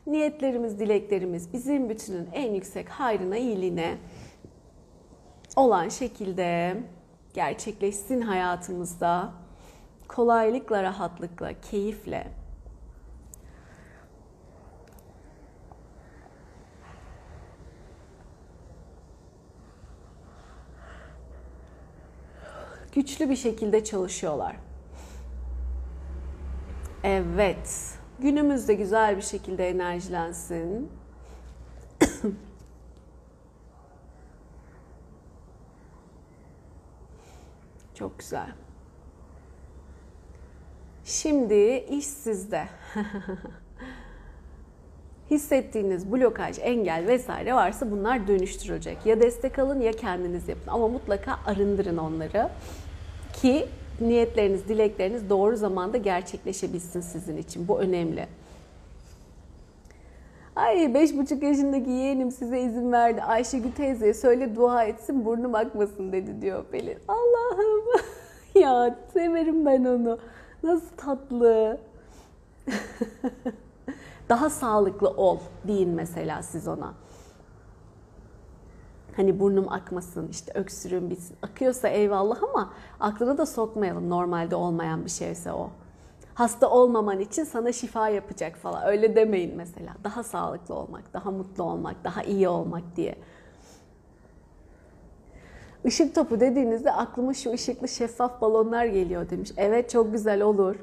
Niyetlerimiz, 0.08 0.80
dileklerimiz 0.80 1.52
bizim 1.52 1.88
bütünün 1.88 2.28
en 2.32 2.54
yüksek 2.54 2.88
hayrına, 2.88 3.36
iyiliğine 3.36 3.98
olan 5.56 5.88
şekilde 5.88 6.76
gerçekleşsin 7.34 8.20
hayatımızda. 8.20 9.32
Kolaylıkla, 10.08 10.82
rahatlıkla, 10.82 11.60
keyifle. 11.60 12.26
Güçlü 22.94 23.30
bir 23.30 23.36
şekilde 23.36 23.84
çalışıyorlar. 23.84 24.56
Evet. 27.04 27.97
Günümüz 28.20 28.68
de 28.68 28.74
güzel 28.74 29.16
bir 29.16 29.22
şekilde 29.22 29.68
enerjilensin. 29.68 30.90
Çok 37.94 38.18
güzel. 38.18 38.48
Şimdi 41.04 41.84
iş 41.90 42.06
sizde. 42.06 42.68
Hissettiğiniz 45.30 46.12
blokaj, 46.12 46.58
engel 46.62 47.06
vesaire 47.06 47.54
varsa 47.54 47.90
bunlar 47.90 48.28
dönüştürülecek. 48.28 49.06
Ya 49.06 49.20
destek 49.20 49.58
alın 49.58 49.80
ya 49.80 49.92
kendiniz 49.92 50.48
yapın 50.48 50.70
ama 50.70 50.88
mutlaka 50.88 51.38
arındırın 51.46 51.96
onları 51.96 52.50
ki 53.32 53.68
niyetleriniz, 54.00 54.68
dilekleriniz 54.68 55.30
doğru 55.30 55.56
zamanda 55.56 55.96
gerçekleşebilsin 55.96 57.00
sizin 57.00 57.36
için. 57.36 57.68
Bu 57.68 57.80
önemli. 57.80 58.26
Ay 60.56 60.94
beş 60.94 61.16
buçuk 61.16 61.42
yaşındaki 61.42 61.90
yeğenim 61.90 62.32
size 62.32 62.60
izin 62.60 62.92
verdi. 62.92 63.22
Ayşegül 63.22 63.72
teyzeye 63.72 64.14
söyle 64.14 64.56
dua 64.56 64.84
etsin 64.84 65.24
burnum 65.24 65.54
akmasın 65.54 66.12
dedi 66.12 66.42
diyor 66.42 66.64
Pelin. 66.64 66.98
Allah'ım 67.08 67.84
ya 68.62 68.96
severim 69.12 69.66
ben 69.66 69.84
onu. 69.84 70.18
Nasıl 70.62 70.96
tatlı. 70.96 71.80
Daha 74.28 74.50
sağlıklı 74.50 75.08
ol 75.08 75.38
deyin 75.68 75.90
mesela 75.90 76.42
siz 76.42 76.68
ona. 76.68 76.94
Hani 79.18 79.40
burnum 79.40 79.72
akmasın, 79.72 80.28
işte 80.28 80.52
öksürüğüm 80.54 81.10
bitsin. 81.10 81.36
Akıyorsa 81.42 81.88
eyvallah 81.88 82.42
ama 82.42 82.72
aklına 83.00 83.38
da 83.38 83.46
sokmayalım 83.46 84.10
normalde 84.10 84.56
olmayan 84.56 85.04
bir 85.04 85.10
şeyse 85.10 85.52
o. 85.52 85.70
Hasta 86.34 86.70
olmaman 86.70 87.20
için 87.20 87.44
sana 87.44 87.72
şifa 87.72 88.08
yapacak 88.08 88.56
falan. 88.56 88.86
Öyle 88.86 89.16
demeyin 89.16 89.56
mesela. 89.56 89.92
Daha 90.04 90.22
sağlıklı 90.22 90.74
olmak, 90.74 91.14
daha 91.14 91.30
mutlu 91.30 91.64
olmak, 91.64 92.04
daha 92.04 92.22
iyi 92.22 92.48
olmak 92.48 92.82
diye. 92.96 93.14
Işık 95.84 96.14
topu 96.14 96.40
dediğinizde 96.40 96.92
aklıma 96.92 97.34
şu 97.34 97.52
ışıklı 97.52 97.88
şeffaf 97.88 98.40
balonlar 98.40 98.84
geliyor 98.84 99.30
demiş. 99.30 99.52
Evet 99.56 99.90
çok 99.90 100.12
güzel 100.12 100.42
olur. 100.42 100.76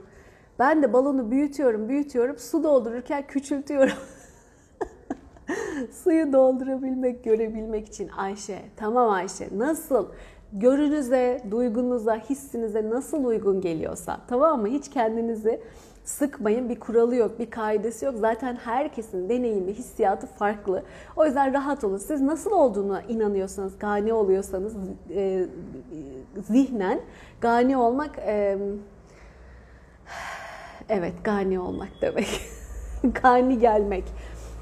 Ben 0.59 0.83
de 0.83 0.93
balonu 0.93 1.31
büyütüyorum, 1.31 1.89
büyütüyorum. 1.89 2.37
Su 2.39 2.63
doldururken 2.63 3.27
küçültüyorum. 3.27 3.97
Suyu 6.03 6.33
doldurabilmek, 6.33 7.23
görebilmek 7.23 7.87
için 7.87 8.09
Ayşe. 8.09 8.61
Tamam 8.75 9.09
Ayşe. 9.09 9.49
Nasıl? 9.57 10.07
Görünüze, 10.53 11.41
duygunuza, 11.51 12.15
hissinize 12.15 12.89
nasıl 12.89 13.25
uygun 13.25 13.61
geliyorsa. 13.61 14.21
Tamam 14.27 14.61
mı? 14.61 14.67
Hiç 14.67 14.89
kendinizi 14.89 15.61
sıkmayın. 16.03 16.69
Bir 16.69 16.79
kuralı 16.79 17.15
yok, 17.15 17.39
bir 17.39 17.49
kaidesi 17.49 18.05
yok. 18.05 18.15
Zaten 18.17 18.55
herkesin 18.55 19.29
deneyimi, 19.29 19.73
hissiyatı 19.73 20.27
farklı. 20.27 20.83
O 21.15 21.25
yüzden 21.25 21.53
rahat 21.53 21.83
olun. 21.83 21.97
Siz 21.97 22.21
nasıl 22.21 22.51
olduğuna 22.51 23.01
inanıyorsanız, 23.01 23.79
gani 23.79 24.13
oluyorsanız 24.13 24.75
e, 25.09 25.45
zihnen 26.47 27.01
gani 27.41 27.77
olmak 27.77 28.19
e, 28.19 28.57
evet 30.89 31.13
gani 31.23 31.59
olmak 31.59 31.89
demek. 32.01 32.41
gani 33.23 33.59
gelmek 33.59 34.03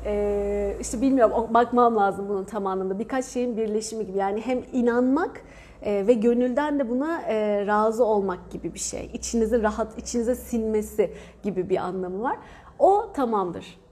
ee, 0.05 0.77
işte 0.81 1.01
bilmiyorum 1.01 1.47
bakmam 1.49 1.95
lazım 1.95 2.29
bunun 2.29 2.43
tam 2.43 2.67
anlamda. 2.67 2.99
Birkaç 2.99 3.25
şeyin 3.25 3.57
birleşimi 3.57 4.05
gibi. 4.05 4.17
Yani 4.17 4.41
hem 4.41 4.61
inanmak 4.73 5.41
e, 5.81 6.07
ve 6.07 6.13
gönülden 6.13 6.79
de 6.79 6.89
buna 6.89 7.21
e, 7.21 7.67
razı 7.67 8.05
olmak 8.05 8.51
gibi 8.51 8.73
bir 8.73 8.79
şey. 8.79 9.09
İçinizi 9.13 9.63
rahat, 9.63 9.97
içinize 9.97 10.35
sinmesi 10.35 11.13
gibi 11.43 11.69
bir 11.69 11.77
anlamı 11.77 12.21
var. 12.21 12.37
O 12.79 13.11
tamamdır. 13.13 13.82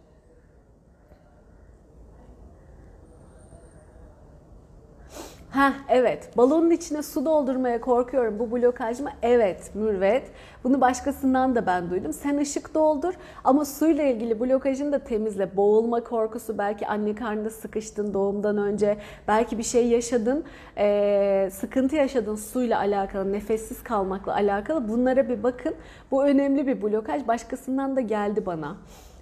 Ha 5.51 5.73
evet. 5.89 6.37
Balonun 6.37 6.69
içine 6.69 7.03
su 7.03 7.25
doldurmaya 7.25 7.81
korkuyorum. 7.81 8.39
Bu 8.39 8.51
blokaj 8.51 8.99
mı? 8.99 9.09
Evet, 9.21 9.75
mürvet. 9.75 10.31
Bunu 10.63 10.81
başkasından 10.81 11.55
da 11.55 11.65
ben 11.65 11.89
duydum. 11.89 12.13
Sen 12.13 12.37
ışık 12.37 12.73
doldur 12.73 13.13
ama 13.43 13.65
suyla 13.65 14.03
ilgili 14.03 14.39
blokajını 14.39 14.91
da 14.91 14.99
temizle. 14.99 15.57
Boğulma 15.57 16.03
korkusu, 16.03 16.57
belki 16.57 16.87
anne 16.87 17.15
karnında 17.15 17.49
sıkıştın 17.49 18.13
doğumdan 18.13 18.57
önce, 18.57 18.97
belki 19.27 19.57
bir 19.57 19.63
şey 19.63 19.87
yaşadın, 19.87 20.43
ee, 20.77 21.49
sıkıntı 21.53 21.95
yaşadın 21.95 22.35
suyla 22.35 22.79
alakalı, 22.79 23.33
nefessiz 23.33 23.83
kalmakla 23.83 24.33
alakalı. 24.33 24.89
Bunlara 24.89 25.29
bir 25.29 25.43
bakın. 25.43 25.75
Bu 26.11 26.23
önemli 26.25 26.67
bir 26.67 26.81
blokaj. 26.81 27.27
Başkasından 27.27 27.95
da 27.95 28.01
geldi 28.01 28.45
bana. 28.45 28.77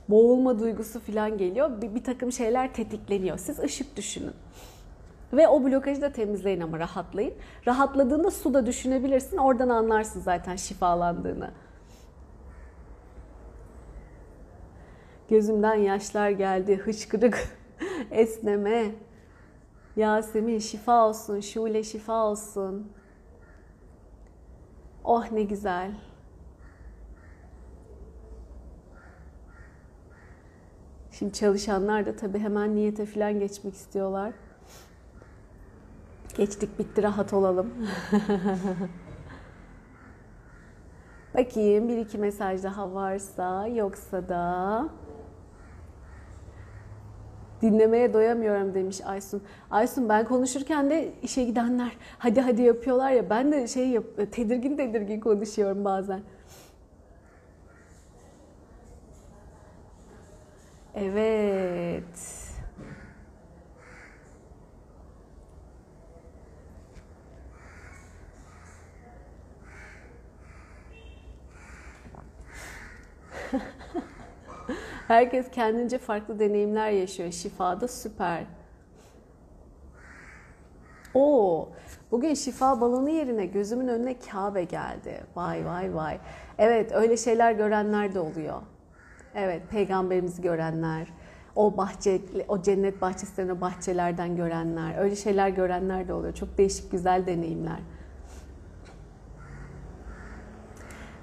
Boğulma 0.10 0.60
duygusu 0.60 1.00
falan 1.00 1.38
geliyor. 1.38 1.82
Bir, 1.82 1.96
bir 1.96 2.04
takım 2.04 2.32
şeyler 2.32 2.74
tetikleniyor. 2.74 3.38
Siz 3.38 3.60
ışık 3.60 3.98
düşünün. 3.98 4.34
Ve 5.34 5.48
o 5.48 5.64
blokajı 5.64 6.02
da 6.02 6.12
temizleyin 6.12 6.62
ama 6.62 6.80
rahatlayın. 6.80 7.34
Rahatladığında 7.68 8.32
su 8.32 8.54
da 8.54 8.66
düşünebilirsin. 8.66 9.38
Oradan 9.38 9.70
anlarsın 9.70 10.22
zaten 10.22 10.56
şifalandığını. 10.56 11.52
Gözümden 15.30 15.76
yaşlar 15.76 16.30
geldi. 16.30 16.78
Hıçkırık, 16.78 17.58
esneme. 18.12 18.92
Yasemin 19.96 20.60
şifa 20.60 21.08
olsun, 21.08 21.40
Şule 21.40 21.84
şifa 21.84 22.26
olsun. 22.26 22.92
Oh 25.04 25.32
ne 25.32 25.44
güzel. 25.44 25.92
Şimdi 31.12 31.34
çalışanlar 31.34 32.06
da 32.06 32.16
tabii 32.16 32.40
hemen 32.40 32.76
niyete 32.76 33.06
falan 33.06 33.40
geçmek 33.40 33.74
istiyorlar. 33.74 34.34
Geçtik 36.40 36.80
bitti 36.80 37.04
rahat 37.04 37.34
olalım. 37.34 37.74
Bakayım 41.34 41.88
bir 41.88 41.98
iki 41.98 42.18
mesaj 42.18 42.64
daha 42.64 42.94
varsa 42.94 43.68
yoksa 43.68 44.30
da 44.30 44.90
dinlemeye 47.62 48.14
doyamıyorum 48.14 48.74
demiş 48.74 49.02
Aysun. 49.06 49.44
Aysun 49.72 50.10
ben 50.10 50.26
konuşurken 50.26 50.90
de 50.90 51.14
işe 51.24 51.44
gidenler 51.44 51.98
hadi 52.18 52.42
hadi 52.42 52.62
yapıyorlar 52.62 53.12
ya 53.12 53.30
ben 53.30 53.52
de 53.52 53.68
şey 53.68 53.90
yap, 53.90 54.06
tedirgin 54.32 54.78
tedirgin 54.78 55.20
konuşuyorum 55.20 55.86
bazen. 55.86 56.22
Evet. 60.96 62.39
Herkes 75.10 75.51
kendince 75.51 75.97
farklı 75.97 76.39
deneyimler 76.39 76.89
yaşıyor. 76.89 77.32
Şifada 77.32 77.88
süper. 77.88 78.43
Oo, 81.14 81.70
bugün 82.12 82.34
şifa 82.34 82.82
balonu 82.82 83.10
yerine 83.10 83.45
gözümün 83.45 83.88
önüne 83.88 84.20
Kabe 84.20 84.64
geldi. 84.64 85.24
Vay 85.36 85.66
vay 85.66 85.95
vay. 85.95 86.18
Evet, 86.57 86.91
öyle 86.91 87.18
şeyler 87.18 87.51
görenler 87.51 88.14
de 88.14 88.20
oluyor. 88.20 88.62
Evet, 89.36 89.62
peygamberimizi 89.72 90.41
görenler, 90.41 91.07
o 91.55 91.78
bahçe, 91.78 92.22
o 92.47 92.62
cennet 92.62 93.01
bahçeslerine 93.01 93.62
bahçelerden 93.62 94.36
görenler, 94.36 94.97
öyle 94.97 95.16
şeyler 95.16 95.49
görenler 95.49 96.07
de 96.07 96.14
oluyor. 96.14 96.34
Çok 96.34 96.57
değişik, 96.57 96.91
güzel 96.91 97.26
deneyimler. 97.28 97.80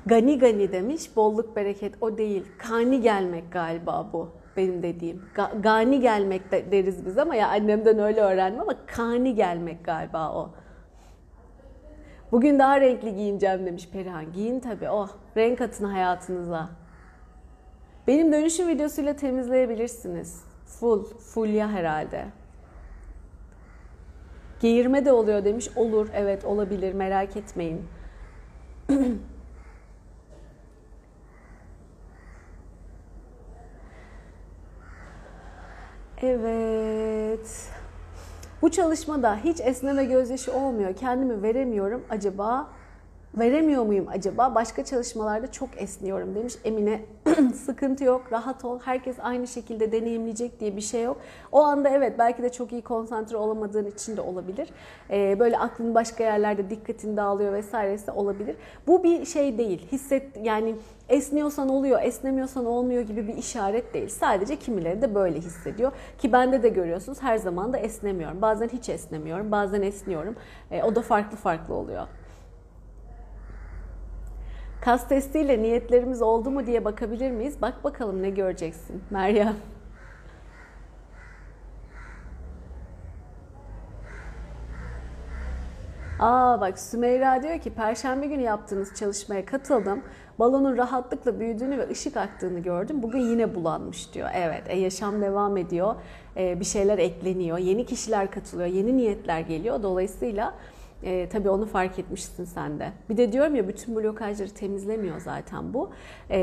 Gani 0.07 0.39
gani 0.39 0.73
demiş, 0.73 1.17
bolluk 1.17 1.57
bereket 1.57 1.95
o 2.01 2.19
değil. 2.19 2.45
Kani 2.59 3.01
gelmek 3.01 3.53
galiba 3.53 4.11
bu 4.13 4.31
benim 4.57 4.83
dediğim. 4.83 5.23
Ga, 5.35 5.53
gani 5.61 6.01
gelmek 6.01 6.53
de, 6.53 6.73
deriz 6.73 7.07
biz 7.07 7.19
ama 7.19 7.35
ya 7.35 7.49
annemden 7.49 7.99
öyle 7.99 8.21
öğrendim 8.21 8.61
ama 8.61 8.73
kani 8.87 9.35
gelmek 9.35 9.85
galiba 9.85 10.33
o. 10.33 10.51
Bugün 12.33 12.59
daha 12.59 12.81
renkli 12.81 13.15
giyineceğim 13.15 13.67
demiş 13.67 13.89
Perihan. 13.93 14.33
Giyin 14.33 14.61
tabii 14.61 14.91
oh 14.91 15.09
renk 15.37 15.61
atın 15.61 15.85
hayatınıza. 15.85 16.69
Benim 18.07 18.33
dönüşüm 18.33 18.69
videosuyla 18.69 19.17
temizleyebilirsiniz. 19.17 20.45
Full, 20.67 21.05
full 21.05 21.49
ya 21.49 21.71
herhalde. 21.71 22.25
Geğirme 24.61 25.05
de 25.05 25.13
oluyor 25.13 25.45
demiş. 25.45 25.69
Olur, 25.77 26.09
evet 26.15 26.45
olabilir 26.45 26.93
merak 26.93 27.37
etmeyin. 27.37 27.83
Evet. 36.23 37.69
Bu 38.63 38.71
çalışmada 38.71 39.37
hiç 39.45 39.61
esneme 39.61 40.05
gözyaşı 40.05 40.53
olmuyor. 40.53 40.97
Kendimi 40.97 41.43
veremiyorum. 41.43 42.05
Acaba 42.11 42.69
veremiyor 43.39 43.83
muyum 43.83 44.07
acaba? 44.09 44.55
Başka 44.55 44.85
çalışmalarda 44.85 45.53
çok 45.53 45.83
esniyorum 45.83 46.35
demiş 46.35 46.55
Emine. 46.65 47.01
Sıkıntı 47.65 48.05
yok, 48.05 48.33
rahat 48.33 48.65
ol. 48.65 48.81
Herkes 48.85 49.17
aynı 49.23 49.47
şekilde 49.47 49.93
deneyimleyecek 49.93 50.61
diye 50.61 50.77
bir 50.77 50.81
şey 50.81 51.03
yok. 51.03 51.17
O 51.53 51.63
anda 51.63 51.89
evet 51.89 52.19
belki 52.19 52.43
de 52.43 52.53
çok 52.53 52.73
iyi 52.73 52.83
konsantre 52.83 53.37
olamadığın 53.37 53.87
için 53.87 54.17
de 54.17 54.21
olabilir. 54.21 54.69
Ee, 55.11 55.37
böyle 55.39 55.59
aklın 55.59 55.95
başka 55.95 56.25
yerlerde 56.25 56.71
dikkatin 56.71 57.17
dağılıyor 57.17 57.53
vesairesi 57.53 58.11
olabilir. 58.11 58.57
Bu 58.87 59.05
bir 59.05 59.25
şey 59.25 59.59
değil. 59.59 59.89
Hisset 59.93 60.23
yani 60.43 60.75
esniyorsan 61.09 61.69
oluyor, 61.69 62.03
esnemiyorsan 62.03 62.67
olmuyor 62.67 63.03
gibi 63.03 63.29
bir 63.29 63.37
işaret 63.37 63.95
değil. 63.95 64.09
Sadece 64.09 64.57
kimileri 64.57 65.03
de 65.03 65.15
böyle 65.15 65.39
hissediyor. 65.39 65.93
Ki 66.19 66.33
bende 66.33 66.63
de 66.63 66.69
görüyorsunuz 66.69 67.23
her 67.23 67.37
zaman 67.37 67.73
da 67.73 67.79
esnemiyorum. 67.79 68.43
Bazen 68.43 68.69
hiç 68.69 68.89
esnemiyorum, 68.89 69.51
bazen 69.53 69.83
esniyorum. 69.83 70.37
Ee, 70.71 70.83
o 70.83 70.95
da 70.95 71.03
farklı 71.03 71.37
farklı 71.37 71.75
oluyor. 71.75 72.07
Kas 74.87 75.09
testiyle 75.09 75.63
niyetlerimiz 75.63 76.23
oldu 76.23 76.51
mu 76.51 76.67
diye 76.67 76.85
bakabilir 76.85 77.31
miyiz? 77.31 77.63
Bak 77.63 77.85
bakalım 77.85 78.23
ne 78.23 78.31
göreceksin 78.31 79.03
Meryem. 79.11 79.57
Aa 86.21 86.61
bak 86.61 86.79
Sümeyra 86.79 87.43
diyor 87.43 87.59
ki 87.59 87.71
Perşembe 87.71 88.27
günü 88.27 88.43
yaptığınız 88.43 88.95
çalışmaya 88.95 89.47
katıldım. 89.47 90.03
Balonun 90.39 90.77
rahatlıkla 90.77 91.41
büyüdüğünü 91.41 91.79
ve 91.79 91.91
ışık 91.91 92.17
aktığını 92.17 92.61
gördüm. 92.61 93.03
Bugün 93.03 93.21
yine 93.21 93.55
bulanmış 93.55 94.15
diyor. 94.15 94.29
Evet 94.35 94.63
e, 94.67 94.79
yaşam 94.79 95.23
devam 95.23 95.57
ediyor. 95.57 95.95
E, 96.37 96.61
bir 96.61 96.65
şeyler 96.65 96.99
ekleniyor. 96.99 97.59
Yeni 97.59 97.87
kişiler 97.87 98.31
katılıyor. 98.31 98.69
Yeni 98.69 98.97
niyetler 98.97 99.41
geliyor. 99.41 99.83
Dolayısıyla 99.83 100.55
e, 101.03 101.29
tabii 101.29 101.51
onu 101.51 101.67
fark 101.67 101.99
etmişsin 101.99 102.45
sen 102.45 102.79
de. 102.79 102.93
Bir 103.09 103.17
de 103.17 103.33
diyorum 103.33 103.55
ya 103.55 103.69
bütün 103.69 103.97
blokajları 103.97 104.51
temizlemiyor 104.51 105.21
zaten 105.21 105.75
bu. 105.75 105.91
E, 106.31 106.39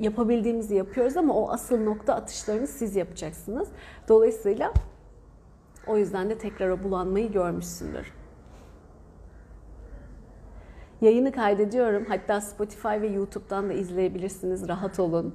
yapabildiğimizi 0.00 0.74
yapıyoruz 0.74 1.16
ama 1.16 1.34
o 1.34 1.50
asıl 1.50 1.84
nokta 1.84 2.14
atışlarını 2.14 2.66
siz 2.66 2.96
yapacaksınız. 2.96 3.68
Dolayısıyla 4.08 4.72
o 5.86 5.96
yüzden 5.96 6.30
de 6.30 6.38
tekrar 6.38 6.68
o 6.68 6.82
bulanmayı 6.82 7.32
görmüşsündür. 7.32 8.12
Yayını 11.00 11.32
kaydediyorum. 11.32 12.04
Hatta 12.08 12.40
Spotify 12.40 12.88
ve 12.88 13.06
YouTube'dan 13.06 13.68
da 13.68 13.72
izleyebilirsiniz. 13.72 14.68
Rahat 14.68 15.00
olun. 15.00 15.34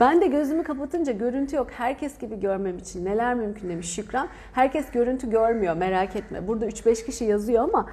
Ben 0.00 0.20
de 0.20 0.26
gözümü 0.26 0.62
kapatınca 0.62 1.12
görüntü 1.12 1.56
yok. 1.56 1.70
Herkes 1.70 2.18
gibi 2.18 2.40
görmem 2.40 2.78
için 2.78 3.04
neler 3.04 3.34
mümkün 3.34 3.68
demiş 3.68 3.94
Şükran. 3.94 4.28
Herkes 4.52 4.90
görüntü 4.90 5.30
görmüyor 5.30 5.76
merak 5.76 6.16
etme. 6.16 6.48
Burada 6.48 6.66
3-5 6.66 7.06
kişi 7.06 7.24
yazıyor 7.24 7.62
ama 7.62 7.86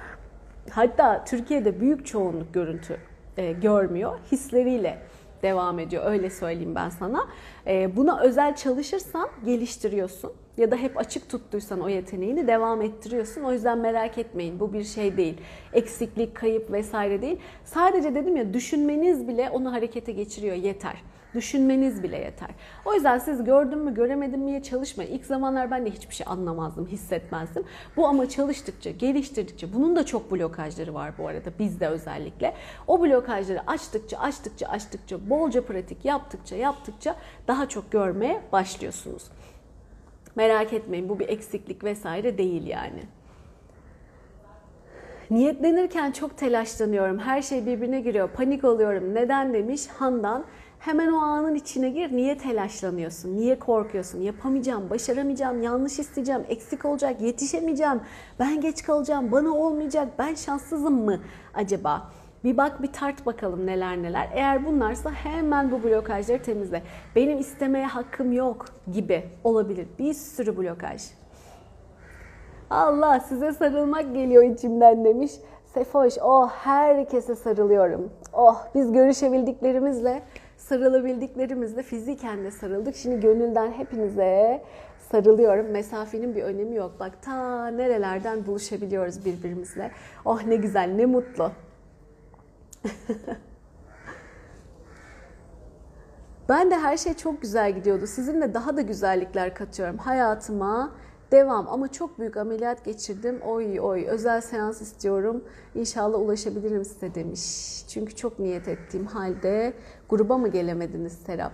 hatta 0.70 1.24
Türkiye'de 1.24 1.80
büyük 1.80 2.06
çoğunluk 2.06 2.54
görüntü 2.54 2.96
e, 3.36 3.52
görmüyor. 3.52 4.18
Hisleriyle 4.32 4.98
devam 5.42 5.78
ediyor. 5.78 6.06
Öyle 6.06 6.30
söyleyeyim 6.30 6.74
ben 6.74 6.88
sana. 6.88 7.26
E, 7.66 7.96
buna 7.96 8.20
özel 8.20 8.56
çalışırsan 8.56 9.28
geliştiriyorsun 9.44 10.32
ya 10.56 10.70
da 10.70 10.76
hep 10.76 10.98
açık 10.98 11.28
tuttuysan 11.28 11.80
o 11.80 11.88
yeteneğini 11.88 12.46
devam 12.46 12.82
ettiriyorsun. 12.82 13.42
O 13.42 13.52
yüzden 13.52 13.78
merak 13.78 14.18
etmeyin 14.18 14.60
bu 14.60 14.72
bir 14.72 14.84
şey 14.84 15.16
değil. 15.16 15.36
Eksiklik, 15.72 16.34
kayıp 16.34 16.72
vesaire 16.72 17.22
değil. 17.22 17.38
Sadece 17.64 18.14
dedim 18.14 18.36
ya 18.36 18.54
düşünmeniz 18.54 19.28
bile 19.28 19.50
onu 19.50 19.72
harekete 19.72 20.12
geçiriyor 20.12 20.56
yeter. 20.56 21.02
Düşünmeniz 21.34 22.02
bile 22.02 22.16
yeter. 22.18 22.50
O 22.84 22.94
yüzden 22.94 23.18
siz 23.18 23.44
gördüm 23.44 23.78
mü 23.78 23.94
göremedim 23.94 24.40
miye 24.40 24.62
çalışmayın. 24.62 25.10
İlk 25.12 25.24
zamanlar 25.26 25.70
ben 25.70 25.86
de 25.86 25.90
hiçbir 25.90 26.14
şey 26.14 26.26
anlamazdım, 26.28 26.86
hissetmezdim. 26.86 27.64
Bu 27.96 28.06
ama 28.06 28.28
çalıştıkça, 28.28 28.90
geliştirdikçe, 28.90 29.72
bunun 29.74 29.96
da 29.96 30.06
çok 30.06 30.32
blokajları 30.32 30.94
var 30.94 31.12
bu 31.18 31.28
arada 31.28 31.50
bizde 31.58 31.88
özellikle. 31.88 32.54
O 32.86 33.02
blokajları 33.02 33.60
açtıkça, 33.66 34.18
açtıkça, 34.18 34.66
açtıkça, 34.66 35.30
bolca 35.30 35.64
pratik 35.66 36.04
yaptıkça, 36.04 36.56
yaptıkça 36.56 37.16
daha 37.48 37.68
çok 37.68 37.92
görmeye 37.92 38.42
başlıyorsunuz. 38.52 39.22
Merak 40.36 40.72
etmeyin 40.72 41.08
bu 41.08 41.18
bir 41.18 41.28
eksiklik 41.28 41.84
vesaire 41.84 42.38
değil 42.38 42.66
yani. 42.66 43.02
Niyetlenirken 45.30 46.12
çok 46.12 46.38
telaşlanıyorum. 46.38 47.18
Her 47.18 47.42
şey 47.42 47.66
birbirine 47.66 48.00
giriyor. 48.00 48.28
Panik 48.28 48.64
oluyorum. 48.64 49.14
Neden 49.14 49.54
demiş 49.54 49.86
Handan. 49.86 50.44
Hemen 50.78 51.12
o 51.12 51.16
anın 51.16 51.54
içine 51.54 51.90
gir. 51.90 52.12
Niye 52.12 52.38
telaşlanıyorsun? 52.38 53.36
Niye 53.36 53.58
korkuyorsun? 53.58 54.20
Yapamayacağım, 54.20 54.90
başaramayacağım, 54.90 55.62
yanlış 55.62 55.98
isteyeceğim, 55.98 56.42
eksik 56.48 56.84
olacak, 56.84 57.20
yetişemeyeceğim, 57.20 58.00
ben 58.38 58.60
geç 58.60 58.82
kalacağım, 58.82 59.32
bana 59.32 59.50
olmayacak, 59.50 60.08
ben 60.18 60.34
şanssızım 60.34 61.04
mı 61.04 61.20
acaba? 61.54 62.10
Bir 62.44 62.56
bak 62.56 62.82
bir 62.82 62.92
tart 62.92 63.26
bakalım 63.26 63.66
neler 63.66 63.96
neler. 64.02 64.28
Eğer 64.34 64.66
bunlarsa 64.66 65.10
hemen 65.10 65.70
bu 65.70 65.82
blokajları 65.82 66.42
temizle. 66.42 66.82
Benim 67.16 67.38
istemeye 67.38 67.86
hakkım 67.86 68.32
yok 68.32 68.66
gibi 68.92 69.24
olabilir. 69.44 69.86
Bir 69.98 70.14
sürü 70.14 70.56
blokaj. 70.56 71.02
Allah 72.70 73.20
size 73.20 73.52
sarılmak 73.52 74.14
geliyor 74.14 74.42
içimden 74.42 75.04
demiş. 75.04 75.32
Sefoş, 75.74 76.14
oh 76.22 76.50
herkese 76.50 77.34
sarılıyorum. 77.34 78.10
Oh 78.32 78.66
biz 78.74 78.92
görüşebildiklerimizle, 78.92 80.22
sarılabildiklerimizle 80.56 81.82
fiziken 81.82 82.44
de 82.44 82.50
sarıldık. 82.50 82.96
Şimdi 82.96 83.20
gönülden 83.20 83.72
hepinize 83.72 84.62
sarılıyorum. 84.98 85.66
Mesafenin 85.66 86.34
bir 86.34 86.42
önemi 86.42 86.76
yok. 86.76 86.92
Bak 87.00 87.22
ta 87.22 87.66
nerelerden 87.66 88.46
buluşabiliyoruz 88.46 89.24
birbirimizle. 89.24 89.90
Oh 90.24 90.44
ne 90.44 90.56
güzel, 90.56 90.90
ne 90.96 91.06
mutlu. 91.06 91.50
ben 96.48 96.70
de 96.70 96.78
her 96.78 96.96
şey 96.96 97.14
çok 97.14 97.42
güzel 97.42 97.74
gidiyordu. 97.74 98.06
Sizinle 98.06 98.54
daha 98.54 98.76
da 98.76 98.80
güzellikler 98.80 99.54
katıyorum 99.54 99.98
hayatıma. 99.98 100.92
Devam 101.32 101.68
ama 101.68 101.92
çok 101.92 102.18
büyük 102.18 102.36
ameliyat 102.36 102.84
geçirdim. 102.84 103.40
Oy 103.40 103.80
oy 103.80 104.06
özel 104.08 104.40
seans 104.40 104.80
istiyorum. 104.80 105.44
İnşallah 105.74 106.18
ulaşabilirim 106.18 106.84
size 106.84 107.14
demiş. 107.14 107.42
Çünkü 107.88 108.16
çok 108.16 108.38
niyet 108.38 108.68
ettiğim 108.68 109.06
halde 109.06 109.72
gruba 110.08 110.38
mı 110.38 110.48
gelemediniz 110.48 111.12
Serap? 111.12 111.52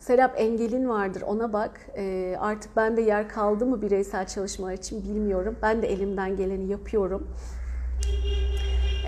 Serap 0.00 0.34
engelin 0.36 0.88
vardır 0.88 1.22
ona 1.22 1.52
bak. 1.52 1.80
E, 1.96 2.36
artık 2.38 2.76
ben 2.76 2.96
de 2.96 3.00
yer 3.00 3.28
kaldı 3.28 3.66
mı 3.66 3.82
bireysel 3.82 4.26
çalışmalar 4.26 4.72
için 4.72 5.04
bilmiyorum. 5.04 5.56
Ben 5.62 5.82
de 5.82 5.92
elimden 5.92 6.36
geleni 6.36 6.66
yapıyorum 6.66 7.28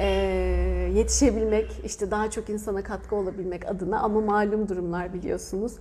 e, 0.01 0.80
yetişebilmek, 0.91 1.81
işte 1.85 2.11
daha 2.11 2.31
çok 2.31 2.51
insana 2.51 2.83
katkı 2.83 3.17
olabilmek 3.17 3.69
adına 3.69 4.01
ama 4.01 4.21
malum 4.21 4.69
durumlar 4.69 5.15
biliyorsunuz. 5.15 5.73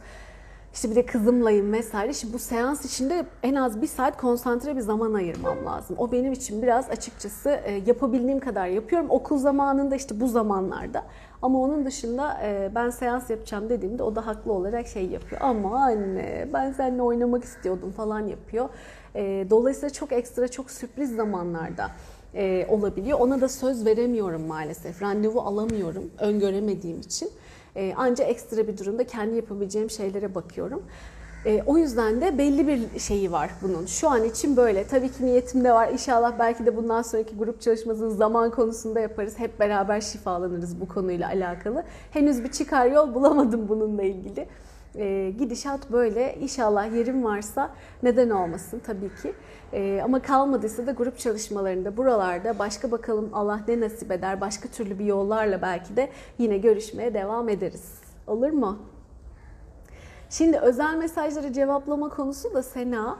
İşte 0.73 0.89
bir 0.91 0.95
de 0.95 1.05
kızımlayım 1.05 1.73
vesaire. 1.73 2.13
Şimdi 2.13 2.33
bu 2.33 2.39
seans 2.39 2.85
içinde 2.85 3.25
en 3.43 3.55
az 3.55 3.81
bir 3.81 3.87
saat 3.87 4.17
konsantre 4.17 4.75
bir 4.75 4.81
zaman 4.81 5.13
ayırmam 5.13 5.65
lazım. 5.65 5.95
O 5.99 6.11
benim 6.11 6.33
için 6.33 6.61
biraz 6.61 6.89
açıkçası 6.89 7.49
e, 7.49 7.81
yapabildiğim 7.85 8.39
kadar 8.39 8.67
yapıyorum. 8.67 9.07
Okul 9.09 9.37
zamanında 9.37 9.95
işte 9.95 10.19
bu 10.19 10.27
zamanlarda. 10.27 11.03
Ama 11.41 11.59
onun 11.59 11.85
dışında 11.85 12.37
e, 12.43 12.71
ben 12.75 12.89
seans 12.89 13.29
yapacağım 13.29 13.69
dediğimde 13.69 14.03
o 14.03 14.15
da 14.15 14.27
haklı 14.27 14.53
olarak 14.53 14.87
şey 14.87 15.05
yapıyor. 15.05 15.41
Ama 15.41 15.83
anne 15.83 16.47
ben 16.53 16.71
seninle 16.71 17.01
oynamak 17.01 17.43
istiyordum 17.43 17.91
falan 17.91 18.19
yapıyor. 18.19 18.69
E, 19.15 19.47
dolayısıyla 19.49 19.89
çok 19.89 20.11
ekstra 20.11 20.47
çok 20.47 20.71
sürpriz 20.71 21.15
zamanlarda 21.15 21.87
e, 22.35 22.65
olabiliyor. 22.69 23.19
Ona 23.19 23.41
da 23.41 23.49
söz 23.49 23.85
veremiyorum 23.85 24.41
maalesef. 24.41 25.01
Randevu 25.01 25.41
alamıyorum 25.41 26.11
öngöremediğim 26.19 26.99
için. 26.99 27.29
E, 27.75 27.93
ancak 27.97 28.29
ekstra 28.29 28.67
bir 28.67 28.77
durumda 28.77 29.07
kendi 29.07 29.35
yapabileceğim 29.35 29.89
şeylere 29.89 30.35
bakıyorum. 30.35 30.83
E, 31.45 31.63
o 31.65 31.77
yüzden 31.77 32.21
de 32.21 32.37
belli 32.37 32.67
bir 32.67 32.99
şeyi 32.99 33.31
var 33.31 33.51
bunun. 33.61 33.85
Şu 33.85 34.09
an 34.09 34.23
için 34.23 34.57
böyle. 34.57 34.87
Tabii 34.87 35.09
ki 35.09 35.25
niyetim 35.25 35.63
de 35.63 35.73
var. 35.73 35.89
İnşallah 35.89 36.39
belki 36.39 36.65
de 36.65 36.77
bundan 36.77 37.01
sonraki 37.01 37.35
grup 37.37 37.61
çalışmasını 37.61 38.11
zaman 38.11 38.51
konusunda 38.51 38.99
yaparız. 38.99 39.39
Hep 39.39 39.59
beraber 39.59 40.01
şifalanırız 40.01 40.81
bu 40.81 40.87
konuyla 40.87 41.27
alakalı. 41.27 41.83
Henüz 42.11 42.43
bir 42.43 42.51
çıkar 42.51 42.85
yol 42.85 43.13
bulamadım 43.13 43.69
bununla 43.69 44.03
ilgili. 44.03 44.47
E, 44.95 45.33
gidişat 45.37 45.91
böyle. 45.91 46.35
İnşallah 46.39 46.95
yerim 46.95 47.23
varsa 47.23 47.71
neden 48.03 48.29
olmasın 48.29 48.81
tabii 48.85 49.15
ki. 49.21 49.33
E, 49.73 50.01
ama 50.03 50.21
kalmadıysa 50.21 50.87
da 50.87 50.91
grup 50.91 51.19
çalışmalarında 51.19 51.97
buralarda 51.97 52.59
başka 52.59 52.91
bakalım 52.91 53.29
Allah 53.33 53.59
ne 53.67 53.79
nasip 53.79 54.11
eder 54.11 54.41
başka 54.41 54.69
türlü 54.69 54.99
bir 54.99 55.05
yollarla 55.05 55.61
belki 55.61 55.95
de 55.95 56.09
yine 56.37 56.57
görüşmeye 56.57 57.13
devam 57.13 57.49
ederiz. 57.49 57.93
Olur 58.27 58.49
mu? 58.49 58.79
Şimdi 60.29 60.57
özel 60.57 60.95
mesajları 60.95 61.53
cevaplama 61.53 62.09
konusu 62.09 62.53
da 62.53 62.63
Sena. 62.63 63.17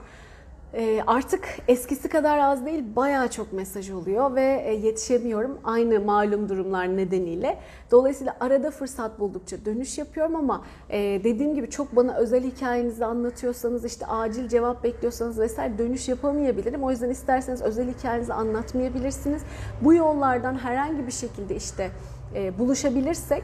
E, 0.74 1.04
artık 1.08 1.48
eskisi 1.68 2.10
kadar 2.10 2.38
az 2.38 2.66
değil 2.66 2.84
bayağı 2.96 3.30
çok 3.30 3.54
mesaj 3.54 3.92
oluyor 3.92 4.36
ve 4.36 4.64
e, 4.66 4.74
yetişemiyorum 4.74 5.58
aynı 5.64 6.00
malum 6.00 6.50
durumlar 6.50 6.98
nedeniyle. 6.98 7.58
Dolayısıyla 7.92 8.38
arada 8.40 8.72
fırsat 8.72 9.20
buldukça 9.20 9.66
dönüş 9.66 9.98
yapıyorum 9.98 10.36
ama 10.36 10.64
e, 10.90 10.98
dediğim 11.24 11.56
gibi 11.56 11.70
çok 11.70 11.96
bana 11.96 12.16
özel 12.16 12.44
hikayenizi 12.44 13.06
anlatıyorsanız 13.06 13.86
işte 13.86 14.06
acil 14.06 14.48
cevap 14.48 14.84
bekliyorsanız 14.84 15.40
vesaire 15.40 15.78
dönüş 15.78 16.10
yapamayabilirim. 16.10 16.84
O 16.84 16.92
yüzden 16.92 17.10
isterseniz 17.10 17.62
özel 17.62 17.94
hikayenizi 17.94 18.34
anlatmayabilirsiniz. 18.34 19.42
Bu 19.82 19.94
yollardan 19.94 20.56
herhangi 20.58 21.08
bir 21.08 21.12
şekilde 21.12 21.56
işte 21.56 21.92
buluşabilirsek 22.60 23.44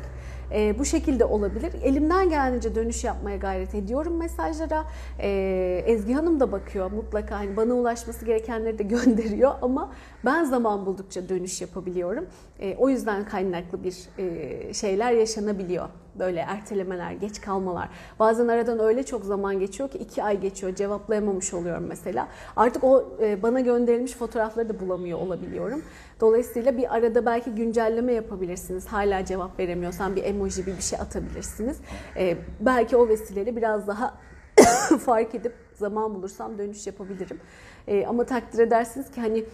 e, 0.51 0.79
bu 0.79 0.85
şekilde 0.85 1.25
olabilir. 1.25 1.73
Elimden 1.83 2.29
geldiğince 2.29 2.75
dönüş 2.75 3.03
yapmaya 3.03 3.37
gayret 3.37 3.75
ediyorum 3.75 4.17
mesajlara. 4.17 4.85
E, 5.19 5.83
Ezgi 5.87 6.13
Hanım 6.13 6.39
da 6.39 6.51
bakıyor 6.51 6.91
mutlaka 6.91 7.39
hani 7.39 7.57
bana 7.57 7.73
ulaşması 7.73 8.25
gerekenleri 8.25 8.79
de 8.79 8.83
gönderiyor 8.95 9.51
ama 9.61 9.91
ben 10.25 10.43
zaman 10.43 10.85
buldukça 10.85 11.29
dönüş 11.29 11.61
yapabiliyorum. 11.61 12.25
E, 12.59 12.75
o 12.75 12.89
yüzden 12.89 13.25
kaynaklı 13.25 13.83
bir 13.83 13.97
e, 14.17 14.73
şeyler 14.73 15.11
yaşanabiliyor. 15.11 15.89
Böyle 16.19 16.39
ertelemeler, 16.39 17.11
geç 17.11 17.41
kalmalar. 17.41 17.89
Bazen 18.19 18.47
aradan 18.47 18.79
öyle 18.79 19.03
çok 19.03 19.25
zaman 19.25 19.59
geçiyor 19.59 19.89
ki 19.89 19.97
iki 19.97 20.23
ay 20.23 20.39
geçiyor 20.39 20.75
cevaplayamamış 20.75 21.53
oluyorum 21.53 21.85
mesela. 21.87 22.27
Artık 22.55 22.83
o 22.83 23.17
e, 23.21 23.43
bana 23.43 23.59
gönderilmiş 23.59 24.13
fotoğrafları 24.13 24.69
da 24.69 24.79
bulamıyor 24.79 25.19
olabiliyorum. 25.19 25.81
Dolayısıyla 26.21 26.77
bir 26.77 26.95
arada 26.95 27.25
belki 27.25 27.51
güncelleme 27.51 28.13
yapabilirsiniz. 28.13 28.87
Hala 28.87 29.25
cevap 29.25 29.59
veremiyorsan 29.59 30.15
bir 30.15 30.23
emoji 30.23 30.65
bir 30.65 30.77
bir 30.77 30.81
şey 30.81 30.99
atabilirsiniz. 30.99 31.77
Ee, 32.17 32.37
belki 32.59 32.97
o 32.97 33.07
vesileyle 33.07 33.55
biraz 33.55 33.87
daha 33.87 34.17
fark 35.05 35.35
edip 35.35 35.53
zaman 35.73 36.15
bulursam 36.15 36.57
dönüş 36.57 36.87
yapabilirim. 36.87 37.39
Ee, 37.87 38.05
ama 38.05 38.23
takdir 38.23 38.59
edersiniz 38.59 39.11
ki 39.11 39.21
hani 39.21 39.45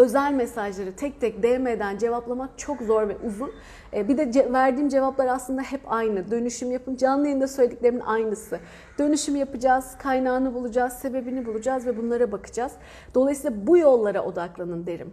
özel 0.00 0.32
mesajları 0.32 0.96
tek 0.96 1.20
tek 1.20 1.42
DM'den 1.42 1.98
cevaplamak 1.98 2.58
çok 2.58 2.80
zor 2.82 3.08
ve 3.08 3.16
uzun. 3.26 3.52
E, 3.92 4.08
bir 4.08 4.18
de 4.18 4.52
verdiğim 4.52 4.88
cevaplar 4.88 5.26
aslında 5.26 5.62
hep 5.62 5.80
aynı. 5.86 6.30
Dönüşüm 6.30 6.70
yapın. 6.70 6.96
Canlı 6.96 7.26
yayında 7.26 7.48
söylediklerimin 7.48 8.00
aynısı. 8.00 8.58
Dönüşüm 8.98 9.36
yapacağız, 9.36 9.94
kaynağını 9.98 10.54
bulacağız, 10.54 10.92
sebebini 10.92 11.46
bulacağız 11.46 11.86
ve 11.86 11.96
bunlara 11.96 12.32
bakacağız. 12.32 12.72
Dolayısıyla 13.14 13.66
bu 13.66 13.78
yollara 13.78 14.24
odaklanın 14.24 14.86
derim. 14.86 15.12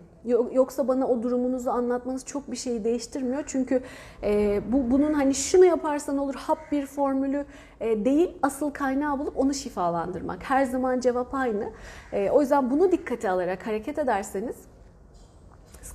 Yoksa 0.51 0.87
bana 0.87 1.07
o 1.07 1.23
durumunuzu 1.23 1.69
anlatmanız 1.69 2.25
çok 2.25 2.51
bir 2.51 2.57
şeyi 2.57 2.83
değiştirmiyor. 2.83 3.43
Çünkü 3.47 3.81
e, 4.23 4.61
bu 4.71 4.91
bunun 4.91 5.13
hani 5.13 5.35
şunu 5.35 5.65
yaparsan 5.65 6.17
olur 6.17 6.35
hap 6.35 6.71
bir 6.71 6.85
formülü 6.85 7.45
e, 7.79 8.05
değil. 8.05 8.37
Asıl 8.41 8.71
kaynağı 8.71 9.19
bulup 9.19 9.37
onu 9.37 9.53
şifalandırmak. 9.53 10.43
Her 10.43 10.65
zaman 10.65 10.99
cevap 10.99 11.33
aynı. 11.33 11.69
O 12.31 12.41
yüzden 12.41 12.71
bunu 12.71 12.91
dikkate 12.91 13.29
alarak 13.29 13.67
hareket 13.67 13.99
ederseniz 13.99 14.55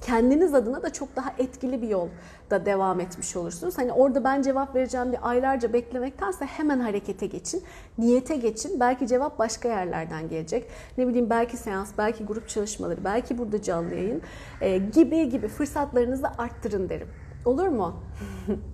kendiniz 0.02 0.54
adına 0.54 0.82
da 0.82 0.92
çok 0.92 1.16
daha 1.16 1.34
etkili 1.38 1.82
bir 1.82 1.88
yolda 1.88 2.66
devam 2.66 3.00
etmiş 3.00 3.36
olursunuz. 3.36 3.78
Hani 3.78 3.92
orada 3.92 4.24
ben 4.24 4.42
cevap 4.42 4.74
vereceğim 4.74 5.12
bir 5.12 5.18
aylarca 5.22 5.72
beklemektense 5.72 6.44
hemen 6.44 6.80
harekete 6.80 7.26
geçin, 7.26 7.62
niyete 7.98 8.36
geçin. 8.36 8.80
Belki 8.80 9.06
cevap 9.06 9.38
başka 9.38 9.68
yerlerden 9.68 10.28
gelecek. 10.28 10.66
Ne 10.98 11.08
bileyim 11.08 11.30
belki 11.30 11.56
seans, 11.56 11.92
belki 11.98 12.24
grup 12.24 12.48
çalışmaları, 12.48 13.04
belki 13.04 13.38
burada 13.38 13.62
canlı 13.62 13.94
yayın 13.94 14.22
e, 14.60 14.78
gibi 14.78 15.28
gibi 15.28 15.48
fırsatlarınızı 15.48 16.28
arttırın 16.38 16.88
derim. 16.88 17.08
Olur 17.44 17.68
mu? 17.68 17.96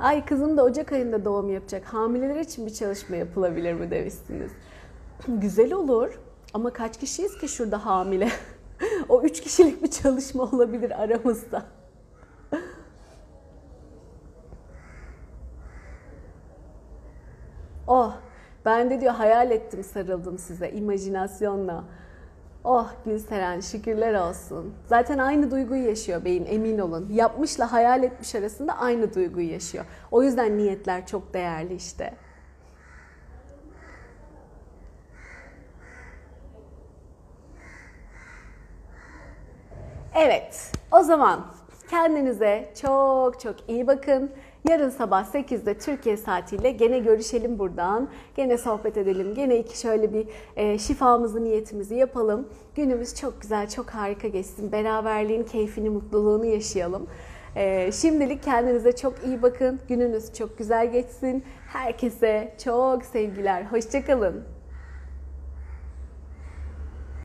Ay 0.00 0.24
kızım 0.24 0.56
da 0.56 0.64
Ocak 0.64 0.92
ayında 0.92 1.24
doğum 1.24 1.50
yapacak. 1.50 1.84
Hamileler 1.84 2.40
için 2.40 2.66
bir 2.66 2.72
çalışma 2.72 3.16
yapılabilir 3.16 3.72
mi 3.72 3.90
demişsiniz. 3.90 4.50
Güzel 5.28 5.72
olur. 5.72 6.20
Ama 6.54 6.72
kaç 6.72 6.98
kişiyiz 6.98 7.38
ki 7.38 7.48
şurada 7.48 7.86
hamile? 7.86 8.28
o 9.08 9.22
üç 9.22 9.40
kişilik 9.40 9.82
bir 9.82 9.90
çalışma 9.90 10.42
olabilir 10.42 11.02
aramızda. 11.02 11.62
oh, 17.86 18.16
ben 18.64 18.90
de 18.90 19.00
diyor 19.00 19.14
hayal 19.14 19.50
ettim 19.50 19.84
sarıldım 19.84 20.38
size 20.38 20.70
imajinasyonla. 20.70 21.84
Oh 22.64 22.90
Gülseren 23.04 23.60
şükürler 23.60 24.28
olsun. 24.28 24.74
Zaten 24.86 25.18
aynı 25.18 25.50
duyguyu 25.50 25.86
yaşıyor 25.86 26.24
beyin 26.24 26.46
emin 26.46 26.78
olun. 26.78 27.08
Yapmışla 27.12 27.72
hayal 27.72 28.02
etmiş 28.02 28.34
arasında 28.34 28.78
aynı 28.78 29.14
duyguyu 29.14 29.50
yaşıyor. 29.50 29.84
O 30.10 30.22
yüzden 30.22 30.58
niyetler 30.58 31.06
çok 31.06 31.34
değerli 31.34 31.74
işte. 31.74 32.14
Evet, 40.14 40.72
o 40.92 41.02
zaman 41.02 41.46
kendinize 41.90 42.72
çok 42.82 43.40
çok 43.40 43.56
iyi 43.68 43.86
bakın. 43.86 44.30
Yarın 44.68 44.90
sabah 44.90 45.24
8'de 45.24 45.78
Türkiye 45.78 46.16
saatiyle 46.16 46.70
gene 46.70 46.98
görüşelim 46.98 47.58
buradan. 47.58 48.08
Gene 48.36 48.58
sohbet 48.58 48.96
edelim. 48.96 49.34
Gene 49.34 49.58
iki 49.58 49.78
şöyle 49.78 50.12
bir 50.14 50.26
e, 50.56 50.78
şifamızı, 50.78 51.44
niyetimizi 51.44 51.94
yapalım. 51.94 52.48
Günümüz 52.74 53.14
çok 53.14 53.40
güzel, 53.40 53.68
çok 53.68 53.90
harika 53.90 54.28
geçsin. 54.28 54.72
Beraberliğin 54.72 55.44
keyfini, 55.44 55.90
mutluluğunu 55.90 56.44
yaşayalım. 56.44 57.06
E, 57.56 57.92
şimdilik 57.92 58.42
kendinize 58.42 58.96
çok 58.96 59.14
iyi 59.26 59.42
bakın. 59.42 59.80
Gününüz 59.88 60.34
çok 60.34 60.58
güzel 60.58 60.92
geçsin. 60.92 61.44
Herkese 61.66 62.54
çok 62.64 63.04
sevgiler. 63.04 63.62
Hoşçakalın. 63.62 64.44